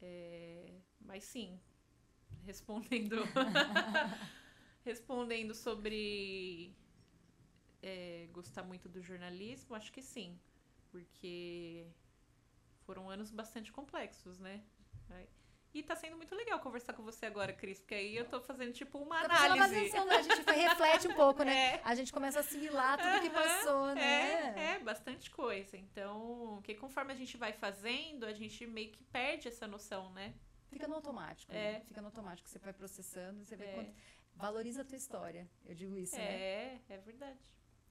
[0.00, 1.60] É, mas sim,
[2.44, 3.16] respondendo.
[4.84, 6.76] Respondendo sobre
[7.82, 10.38] é, gostar muito do jornalismo, acho que sim.
[10.90, 11.86] Porque
[12.84, 14.62] foram anos bastante complexos, né?
[15.74, 18.72] E tá sendo muito legal conversar com você agora, Cris, porque aí eu tô fazendo
[18.72, 19.76] tipo uma tá análise.
[19.76, 20.14] Atenção, né?
[20.14, 21.54] A gente reflete um pouco, né?
[21.74, 21.80] É.
[21.84, 24.54] A gente começa a assimilar tudo uhum, que passou, né?
[24.56, 25.76] É, é, bastante coisa.
[25.76, 30.34] Então, que conforme a gente vai fazendo, a gente meio que perde essa noção, né?
[30.74, 31.52] Fica no automático.
[31.52, 31.74] É.
[31.74, 31.80] Né?
[31.80, 32.48] Fica no automático.
[32.48, 33.74] Você vai processando, você vê é.
[33.74, 33.94] quanto
[34.34, 35.48] valoriza a tua história.
[35.64, 36.34] Eu digo isso, é, né?
[36.34, 37.38] É, é verdade.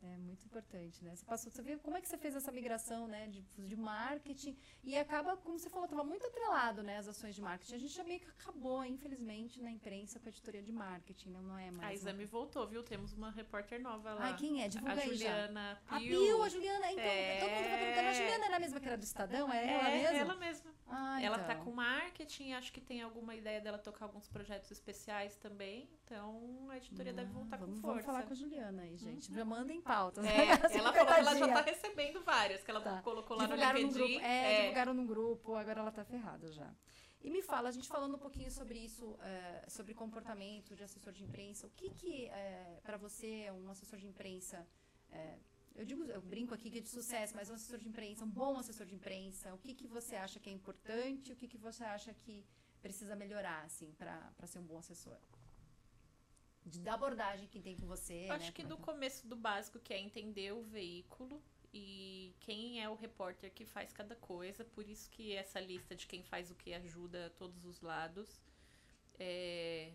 [0.06, 1.16] É muito importante, né?
[1.16, 4.58] Você passou, você vê como é que você fez essa migração, né, de, de marketing
[4.84, 7.76] e acaba, como você falou, estava muito atrelado, né, as ações de marketing.
[7.76, 11.40] A gente já meio que acabou, infelizmente, na imprensa com a editoria de marketing, né?
[11.42, 11.90] não é mais.
[11.90, 12.84] A Exame voltou, viu?
[12.84, 14.30] Temos uma repórter nova lá.
[14.30, 14.68] Ah, quem é?
[14.68, 15.98] Divulga a aí Juliana já.
[15.98, 15.98] Pio.
[15.98, 17.40] A Pio, a Juliana, então, é...
[17.40, 19.54] todo mundo tava perguntando, a Juliana era a mesma que era do Estadão?
[19.54, 20.18] É, é ela mesma?
[20.18, 20.74] ela mesma.
[20.88, 21.58] Ah, ela tá então.
[21.58, 26.68] tá com marketing, acho que tem alguma ideia dela tocar alguns projetos especiais também, então
[26.70, 28.02] a editoria ah, deve voltar vamos, com força.
[28.02, 29.30] Vamos falar com a Juliana aí, gente.
[29.30, 29.36] Uhum.
[29.36, 30.26] Já mandem pautas.
[30.26, 33.02] É, ela falou que ela já tá recebendo várias, que ela tá.
[33.02, 34.14] colocou lá divulgaram no LinkedIn.
[34.14, 36.70] grupo, é, é, divulgaram no grupo, agora ela tá ferrada já.
[37.22, 41.14] E me fala, a gente falando um pouquinho sobre isso, é, sobre comportamento de assessor
[41.14, 44.68] de imprensa, o que que, é, para você, um assessor de imprensa,
[45.10, 45.38] é,
[45.76, 48.30] eu digo, eu brinco aqui que é de sucesso, mas um assessor de imprensa, um
[48.30, 51.58] bom assessor de imprensa, o que que você acha que é importante, o que que
[51.58, 52.46] você acha que
[52.82, 55.18] precisa melhorar, assim, para ser um bom assessor?
[56.66, 58.28] Da abordagem que tem com você.
[58.30, 58.52] Acho né?
[58.52, 61.42] que do começo do básico, que é entender o veículo
[61.74, 64.64] e quem é o repórter que faz cada coisa.
[64.64, 68.42] Por isso que essa lista de quem faz o que ajuda todos os lados.
[69.20, 69.92] É...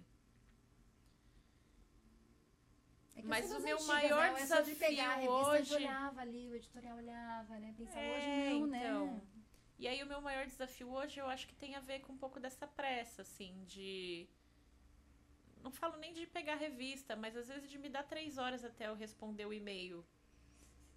[3.16, 4.40] É Mas o meu antigas, maior né?
[4.40, 7.74] desafio de pegar a revista, hoje olhava ali, o editorial olhava, né?
[7.76, 8.78] Pensava é, hoje não, né?
[8.78, 9.22] Então.
[9.76, 12.18] E aí o meu maior desafio hoje eu acho que tem a ver com um
[12.18, 14.28] pouco dessa pressa, assim, de
[15.62, 18.88] não falo nem de pegar revista, mas às vezes de me dar três horas até
[18.88, 20.04] eu responder o e-mail.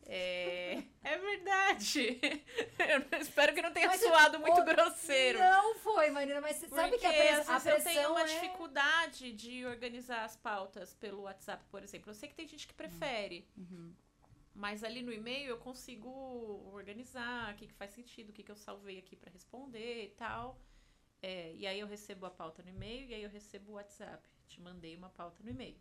[0.05, 2.19] É, é verdade.
[3.11, 5.39] Eu espero que não tenha mas suado muito o, grosseiro.
[5.39, 8.25] Não foi, Marina, mas você sabe que a, press, a pressão eu tenho uma é...
[8.25, 12.09] dificuldade de organizar as pautas pelo WhatsApp, por exemplo.
[12.09, 13.47] Eu sei que tem gente que prefere.
[13.55, 13.93] Uhum.
[14.53, 16.09] Mas ali no e-mail eu consigo
[16.73, 20.09] organizar o que, que faz sentido, o que, que eu salvei aqui para responder e
[20.09, 20.59] tal.
[21.21, 24.27] É, e aí eu recebo a pauta no e-mail e aí eu recebo o WhatsApp
[24.51, 25.79] te mandei uma pauta no e-mail.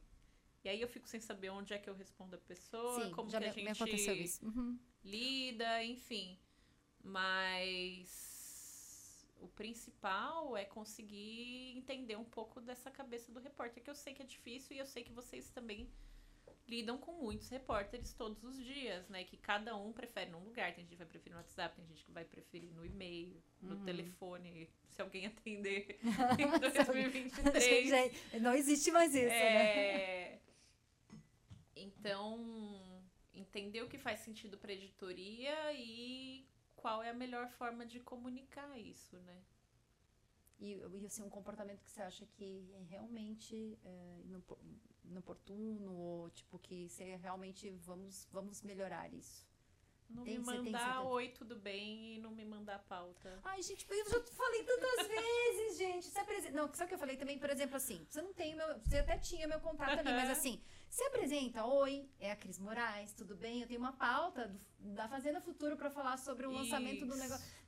[0.62, 3.30] E aí eu fico sem saber onde é que eu respondo a pessoa, Sim, como
[3.30, 3.64] que a gente
[4.42, 4.78] uhum.
[5.02, 6.38] lida, enfim.
[7.02, 8.30] Mas
[9.40, 14.22] o principal é conseguir entender um pouco dessa cabeça do repórter, que eu sei que
[14.22, 15.90] é difícil e eu sei que vocês também
[16.70, 19.24] lidam com muitos repórteres todos os dias, né?
[19.24, 20.72] Que cada um prefere num lugar.
[20.72, 23.74] Tem gente que vai preferir no WhatsApp, tem gente que vai preferir no e-mail, no
[23.74, 23.84] uhum.
[23.84, 25.98] telefone, se alguém atender
[26.38, 28.40] em 2023.
[28.40, 29.52] Não existe mais isso, é...
[29.54, 30.40] né?
[31.74, 33.02] Então,
[33.34, 36.46] entender o que faz sentido para editoria e
[36.76, 39.42] qual é a melhor forma de comunicar isso, né?
[40.60, 44.20] E, e assim, um comportamento que você acha que é realmente é,
[45.04, 49.48] inoportuno ou tipo que você realmente vamos, vamos melhorar isso?
[50.08, 53.38] Não tem, me mandar oi, tudo bem e não me mandar pauta.
[53.44, 55.24] Ai, gente, eu já falei tantas vezes.
[56.60, 57.38] Não, sabe o que eu falei também?
[57.38, 58.78] Por exemplo, assim, você não tem meu.
[58.80, 63.14] Você até tinha meu contato ali, mas assim, se apresenta, oi, é a Cris Moraes,
[63.14, 63.62] tudo bem?
[63.62, 64.60] Eu tenho uma pauta do,
[64.94, 67.60] da Fazenda Futuro para falar sobre o lançamento do negócio.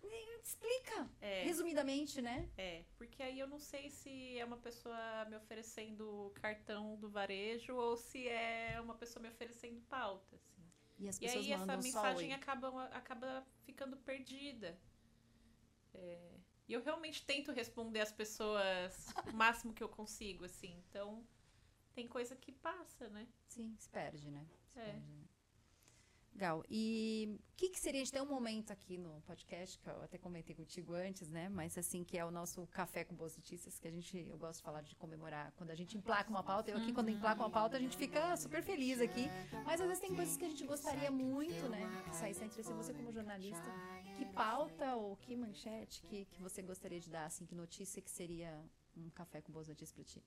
[0.44, 1.44] Explica, é.
[1.44, 2.50] resumidamente, né?
[2.58, 7.74] É, porque aí eu não sei se é uma pessoa me oferecendo cartão do varejo
[7.76, 10.62] ou se é uma pessoa me oferecendo pauta, assim.
[10.98, 14.76] E, e aí essa mensagem acaba, acaba ficando perdida.
[15.94, 16.31] É,
[16.72, 20.74] E eu realmente tento responder as pessoas o máximo que eu consigo, assim.
[20.88, 21.22] Então,
[21.94, 23.28] tem coisa que passa, né?
[23.46, 24.46] Sim, se perde, né?
[24.64, 24.84] Se É.
[24.84, 25.21] perde,
[26.34, 26.64] Legal.
[26.68, 28.00] E o que, que seria?
[28.00, 31.48] A gente tem um momento aqui no podcast, que eu até comentei contigo antes, né?
[31.48, 34.58] Mas assim, que é o nosso café com boas notícias, que a gente, eu gosto
[34.58, 35.52] de falar de comemorar.
[35.56, 38.36] Quando a gente emplaca uma pauta, eu aqui, quando emplaca uma pauta, a gente fica
[38.36, 39.26] super feliz aqui.
[39.64, 42.02] Mas às vezes tem coisas que a gente gostaria muito, né?
[42.08, 43.70] Que saísse entre si, você como jornalista.
[44.16, 48.10] Que pauta ou que manchete que, que você gostaria de dar, assim, que notícia que
[48.10, 48.64] seria
[48.96, 50.22] um café com boas notícias para ti?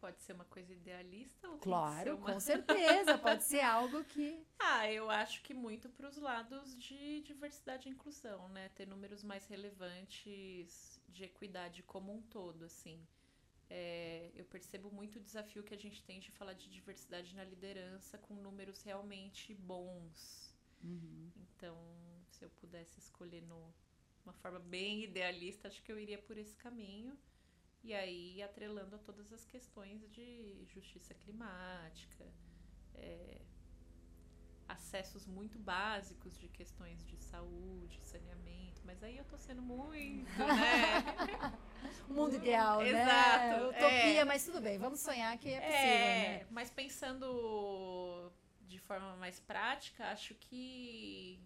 [0.00, 2.32] Pode ser uma coisa idealista ou Claro, uma...
[2.32, 3.18] com certeza.
[3.18, 4.44] Pode ser algo que.
[4.58, 8.68] Ah, eu acho que muito para os lados de diversidade e inclusão, né?
[8.70, 13.06] Ter números mais relevantes de equidade como um todo, assim.
[13.68, 17.42] É, eu percebo muito o desafio que a gente tem de falar de diversidade na
[17.42, 20.54] liderança com números realmente bons.
[20.84, 21.32] Uhum.
[21.36, 21.76] Então,
[22.30, 23.74] se eu pudesse escolher no,
[24.24, 27.18] uma forma bem idealista, acho que eu iria por esse caminho.
[27.82, 32.24] E aí, atrelando a todas as questões de justiça climática,
[32.94, 33.40] é,
[34.68, 38.82] acessos muito básicos de questões de saúde, saneamento.
[38.84, 41.56] Mas aí eu tô sendo muito, né?
[42.08, 42.88] O mundo ideal, né?
[42.88, 44.24] Exato, Utopia, é.
[44.24, 46.46] mas tudo bem, vamos sonhar que é possível, né?
[46.50, 51.40] mas pensando de forma mais prática, acho que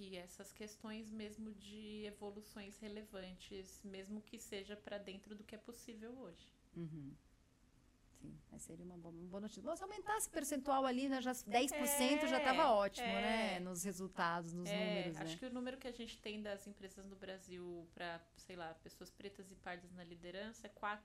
[0.00, 5.58] que essas questões mesmo de evoluções relevantes, mesmo que seja para dentro do que é
[5.58, 6.48] possível hoje.
[6.74, 7.12] Uhum.
[8.18, 9.62] Sim, mas seria uma boa, uma boa notícia.
[9.62, 13.20] Bom, se aumentasse o percentual ali, né, já 10% já É, estava ótimo, é.
[13.22, 13.60] né?
[13.60, 15.38] Nos resultados, nos É, números, acho né?
[15.38, 19.10] que o número que a gente tem das empresas no Brasil para, sei lá, pessoas
[19.10, 21.00] pretas e pardas na liderança é 4%.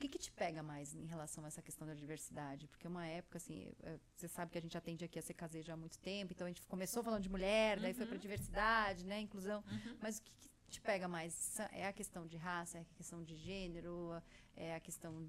[0.00, 2.66] O que, que te pega mais em relação a essa questão da diversidade?
[2.68, 5.74] Porque uma época, assim, eh, você sabe que a gente atende aqui a CKZ já
[5.74, 8.20] há muito tempo, então a gente começou falando de mulher, daí foi para Uhum.
[8.22, 9.20] diversidade, né?
[9.20, 9.62] Inclusão.
[9.70, 9.98] Uhum.
[10.00, 11.60] Mas o que, que te pega mais?
[11.72, 14.10] É a questão de raça, é a questão de gênero,
[14.56, 15.28] é a questão.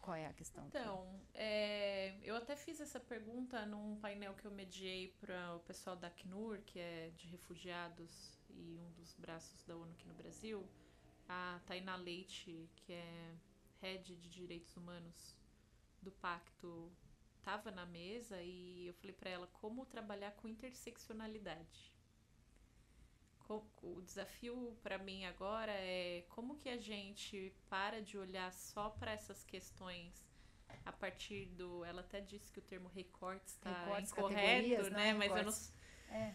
[0.00, 0.66] Qual é a questão?
[0.66, 5.94] Então, é, eu até fiz essa pergunta num painel que eu mediei para o pessoal
[5.94, 10.68] da Acnur, que é de refugiados e um dos braços da ONU aqui no Brasil,
[11.28, 13.34] a Tainá Leite, que é
[13.80, 15.36] head de direitos humanos
[16.00, 16.92] do pacto,
[17.38, 21.92] estava na mesa e eu falei para ela como trabalhar com interseccionalidade.
[23.82, 29.12] O desafio para mim agora é como que a gente para de olhar só para
[29.12, 30.28] essas questões
[30.84, 31.82] a partir do.
[31.84, 34.90] Ela até disse que o termo recortes está incorreto, né?
[34.90, 35.14] né?
[35.14, 36.14] Mas eu não.
[36.14, 36.34] É.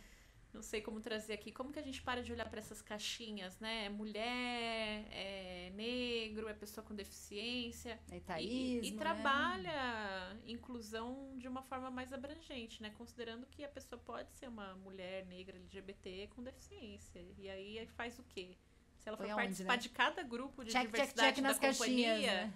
[0.53, 1.51] não sei como trazer aqui.
[1.51, 3.85] Como que a gente para de olhar para essas caixinhas, né?
[3.85, 7.99] É mulher, é negro, é pessoa com deficiência.
[8.11, 8.97] É E- etaísmo, e, né?
[8.97, 12.91] trabalha inclusão de uma forma mais abrangente, né?
[12.91, 17.25] Considerando que a pessoa pode ser uma mulher negra LGBT com deficiência.
[17.37, 18.55] E aí faz o quê?
[18.99, 19.81] Se ela for participar né?
[19.81, 22.53] de cada grupo de Check, check, diversidade check da nas caixinhas, companhia, né?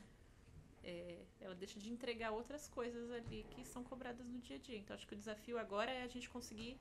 [0.84, 4.78] é, ela deixa de entregar outras coisas ali que são cobradas no dia a dia.
[4.78, 6.80] Então acho que o desafio agora é a gente conseguir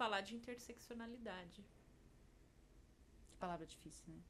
[0.00, 1.62] falar de interseccionalidade.
[3.30, 4.22] Que palavra difícil, né?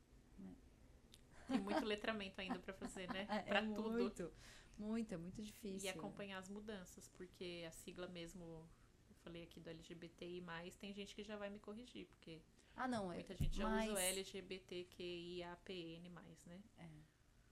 [1.47, 3.25] Tem muito letramento ainda para fazer, né?
[3.47, 3.91] Para é tudo.
[3.93, 4.33] Muito,
[4.77, 5.87] muito, é muito difícil.
[5.87, 8.43] E acompanhar as mudanças, porque a sigla mesmo,
[9.09, 10.43] eu falei aqui do LGBTI,
[10.81, 12.43] tem gente que já vai me corrigir, porque
[12.75, 13.17] Ah, não, é.
[13.17, 16.09] muita gente já mas- usa o LGBTQIAPN,
[16.47, 16.61] né?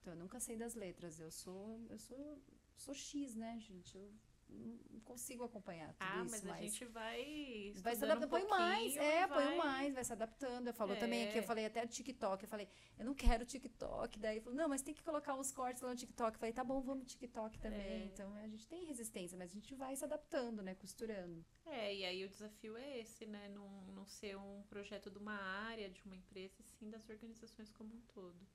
[0.01, 1.21] Então, eu nunca sei das letras.
[1.21, 2.43] Eu sou, eu sou,
[2.77, 3.97] sou X, né, gente?
[3.97, 4.13] Eu
[4.49, 7.73] não consigo acompanhar tudo ah, isso, mas a gente vai.
[7.77, 10.67] vai se adaptando, um põe mais, é, e põe vai- mais, vai se adaptando.
[10.67, 11.47] Eu falou também aqui, eu É.
[11.47, 12.69] falei até do TikTok, eu falei,
[12.99, 15.97] eu não quero TikTok, daí falou, não, mas tem que colocar uns cortes lá no
[15.97, 16.35] TikTok.
[16.35, 17.81] Eu falei, tá bom, vamos no TikTok também.
[17.81, 18.05] É.
[18.05, 21.45] Então, a gente tem resistência, mas a gente vai se adaptando, né, costurando.
[21.67, 23.49] É, e aí o desafio é esse, né?
[23.49, 27.71] Não, não ser um projeto de uma área, de uma empresa, e sim das organizações
[27.71, 28.47] como um todo.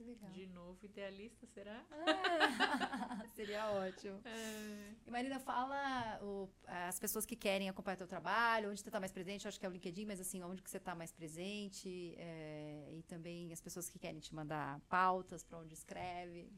[0.00, 0.30] Legal.
[0.30, 1.84] De novo, idealista, será?
[1.90, 2.00] Ah,
[3.36, 4.18] seria ótimo.
[4.24, 4.94] É.
[5.06, 9.12] E Marina, fala o- as pessoas que querem acompanhar teu trabalho, onde você está mais
[9.12, 12.88] presente, acho que é o LinkedIn, mas assim, onde que você está mais presente, é,
[12.92, 16.50] e também as pessoas que querem te mandar pautas, para onde escreve.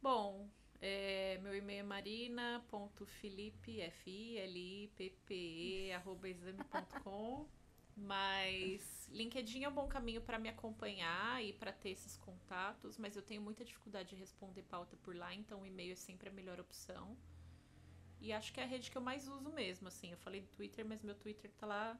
[0.00, 0.48] Bom,
[0.80, 7.48] é, meu e-mail é marina.filipe, F-I-L-I-P-P-E, arroba exame.com.
[7.96, 13.16] Mas LinkedIn é um bom caminho para me acompanhar e para ter esses contatos, mas
[13.16, 16.32] eu tenho muita dificuldade de responder pauta por lá, então o e-mail é sempre a
[16.32, 17.16] melhor opção.
[18.20, 20.12] E acho que é a rede que eu mais uso mesmo, assim.
[20.12, 21.98] Eu falei do Twitter, mas meu Twitter tá lá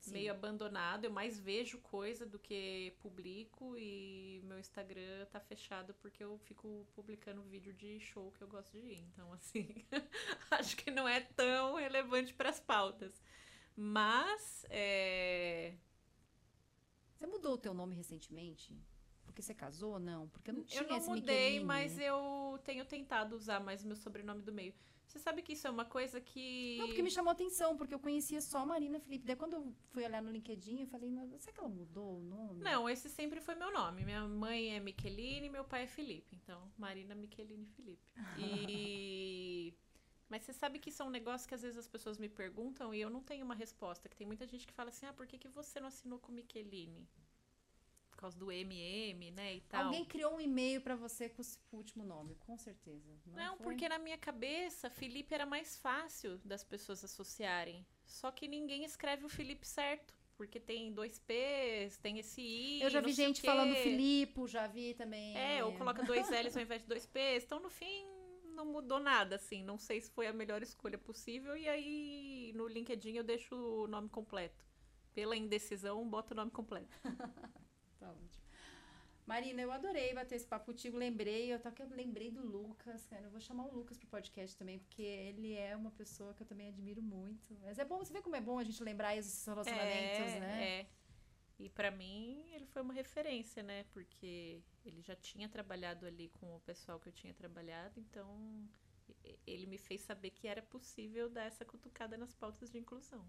[0.00, 0.12] Sim.
[0.12, 1.04] meio abandonado.
[1.04, 6.86] Eu mais vejo coisa do que publico e meu Instagram tá fechado porque eu fico
[6.94, 8.98] publicando vídeo de show que eu gosto de ir.
[9.12, 9.84] Então, assim,
[10.50, 13.20] acho que não é tão relevante para as pautas.
[13.82, 15.74] Mas, é...
[17.14, 18.78] Você mudou o teu nome recentemente?
[19.24, 20.28] Porque você casou ou não?
[20.28, 23.96] Porque eu não tinha Eu não mudei, mas eu tenho tentado usar mais o meu
[23.96, 24.74] sobrenome do meio.
[25.06, 26.76] Você sabe que isso é uma coisa que.
[26.78, 29.24] Não, porque me chamou atenção, porque eu conhecia só a Marina Felipe.
[29.24, 32.22] Daí quando eu fui olhar no LinkedIn, eu falei, mas será que ela mudou o
[32.22, 32.62] nome?
[32.62, 34.04] Não, esse sempre foi meu nome.
[34.04, 36.36] Minha mãe é Micheline e meu pai é Felipe.
[36.36, 38.06] Então, Marina Micheline Felipe.
[38.38, 39.74] E.
[40.30, 42.94] Mas você sabe que isso é um negócio que às vezes as pessoas me perguntam
[42.94, 44.08] e eu não tenho uma resposta.
[44.08, 46.30] Que tem muita gente que fala assim: ah, por que, que você não assinou com
[46.30, 47.08] Micheline?
[48.10, 49.56] Por causa do MM, né?
[49.56, 49.86] E tal.
[49.86, 53.10] Alguém criou um e-mail pra você com o último nome, com certeza.
[53.26, 53.64] Não, Não, foi?
[53.64, 57.84] porque na minha cabeça, Felipe era mais fácil das pessoas associarem.
[58.06, 60.14] Só que ninguém escreve o Felipe certo.
[60.36, 62.80] Porque tem dois P's, tem esse I.
[62.80, 65.36] Eu já vi gente falando Filipe, já vi também.
[65.36, 67.44] É, ou coloca dois L's ao invés de dois P's.
[67.44, 68.06] Então, no fim,
[68.60, 69.64] não mudou nada, assim.
[69.64, 71.56] Não sei se foi a melhor escolha possível.
[71.56, 74.64] E aí, no LinkedIn, eu deixo o nome completo.
[75.14, 76.96] Pela indecisão, boto o nome completo.
[77.98, 78.30] Tá ótimo.
[79.26, 80.96] Marina, eu adorei bater esse papo contigo.
[80.96, 83.24] Lembrei, eu até que eu lembrei do Lucas, cara.
[83.24, 86.46] Eu vou chamar o Lucas pro podcast também, porque ele é uma pessoa que eu
[86.46, 87.54] também admiro muito.
[87.60, 90.64] Mas é bom, você vê como é bom a gente lembrar esses relacionamentos, é, né?
[90.64, 90.86] É.
[91.58, 93.84] E pra mim, ele foi uma referência, né?
[93.92, 98.68] Porque ele já tinha trabalhado ali com o pessoal que eu tinha trabalhado, então
[99.46, 103.24] ele me fez saber que era possível dar essa cutucada nas pautas de inclusão.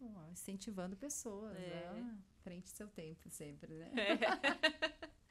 [0.00, 1.90] Ó, incentivando pessoas, É.
[1.92, 2.18] né?
[2.42, 3.90] Frente ao seu tempo sempre, né?
[3.96, 4.18] É.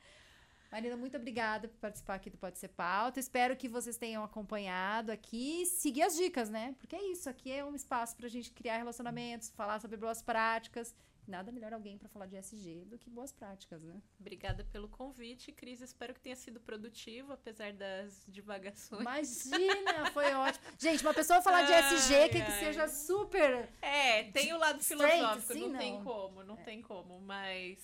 [0.72, 3.20] Marina, muito obrigada por participar aqui do Pode Ser Pauta.
[3.20, 5.66] Espero que vocês tenham acompanhado aqui.
[5.66, 6.74] Seguir as dicas, né?
[6.80, 10.96] Porque é isso, aqui é um espaço pra gente criar relacionamentos, falar sobre boas práticas.
[11.32, 14.02] Nada melhor alguém pra falar de SG do que boas práticas, né?
[14.20, 15.80] Obrigada pelo convite, Cris.
[15.80, 19.46] Espero que tenha sido produtivo, apesar das divagações.
[19.46, 20.66] Imagina, foi ótimo.
[20.78, 22.60] Gente, uma pessoa falar de SG Ai, que, que ai.
[22.60, 23.70] seja super.
[23.82, 26.04] É, tem o lado filosófico, assim, não, tem não.
[26.04, 27.80] como, não tem como, mas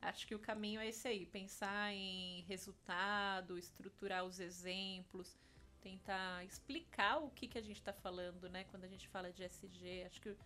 [0.00, 5.36] acho que o caminho é esse aí, pensar em resultado, estruturar os exemplos,
[5.80, 9.44] tentar explicar o que, que a gente está falando, né, quando a gente fala de
[9.44, 10.02] SG.
[10.04, 10.36] Acho que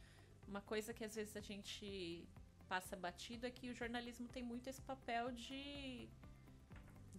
[0.51, 2.29] uma coisa que às vezes a gente
[2.69, 6.09] passa batido é que o jornalismo tem muito esse papel de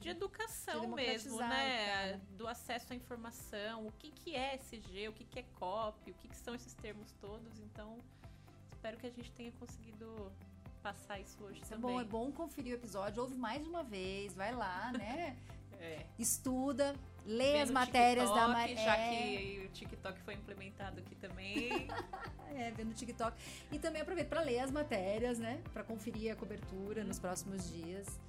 [0.01, 1.85] de educação De mesmo, né?
[1.85, 2.21] cara.
[2.31, 6.13] Do acesso à informação, o que, que é SG, o que, que é COP, o
[6.15, 7.59] que, que são esses termos todos.
[7.59, 7.99] Então,
[8.71, 10.31] espero que a gente tenha conseguido
[10.81, 11.81] passar isso hoje é também.
[11.81, 15.35] bom, é bom conferir o episódio, ouve mais de uma vez, vai lá, né?
[15.79, 16.05] É.
[16.19, 18.81] Estuda, lê Vê as matérias da TikTok, Marina.
[18.81, 21.87] Já que o TikTok foi implementado aqui também.
[22.53, 23.33] É, vendo no TikTok.
[23.71, 25.61] E também aproveita para ler as matérias, né?
[25.71, 28.19] Para conferir a cobertura nos próximos dias.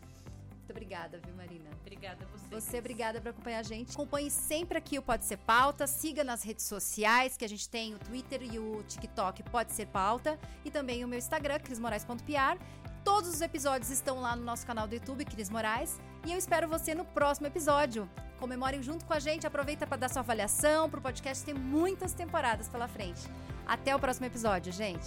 [0.62, 1.68] Muito obrigada, viu, Marina?
[1.80, 2.46] Obrigada a você.
[2.46, 2.78] Você, Cris.
[2.78, 3.92] obrigada por acompanhar a gente.
[3.92, 5.88] Acompanhe sempre aqui o Pode Ser Pauta.
[5.88, 9.86] Siga nas redes sociais, que a gente tem o Twitter e o TikTok Pode Ser
[9.86, 10.38] Pauta.
[10.64, 12.58] E também o meu Instagram, crismorais.piar.
[13.04, 15.98] Todos os episódios estão lá no nosso canal do YouTube, Cris Moraes.
[16.24, 18.08] E eu espero você no próximo episódio.
[18.38, 20.88] Comemorem junto com a gente, aproveita para dar sua avaliação.
[20.88, 23.22] Pro podcast tem muitas temporadas pela frente.
[23.66, 25.06] Até o próximo episódio, gente.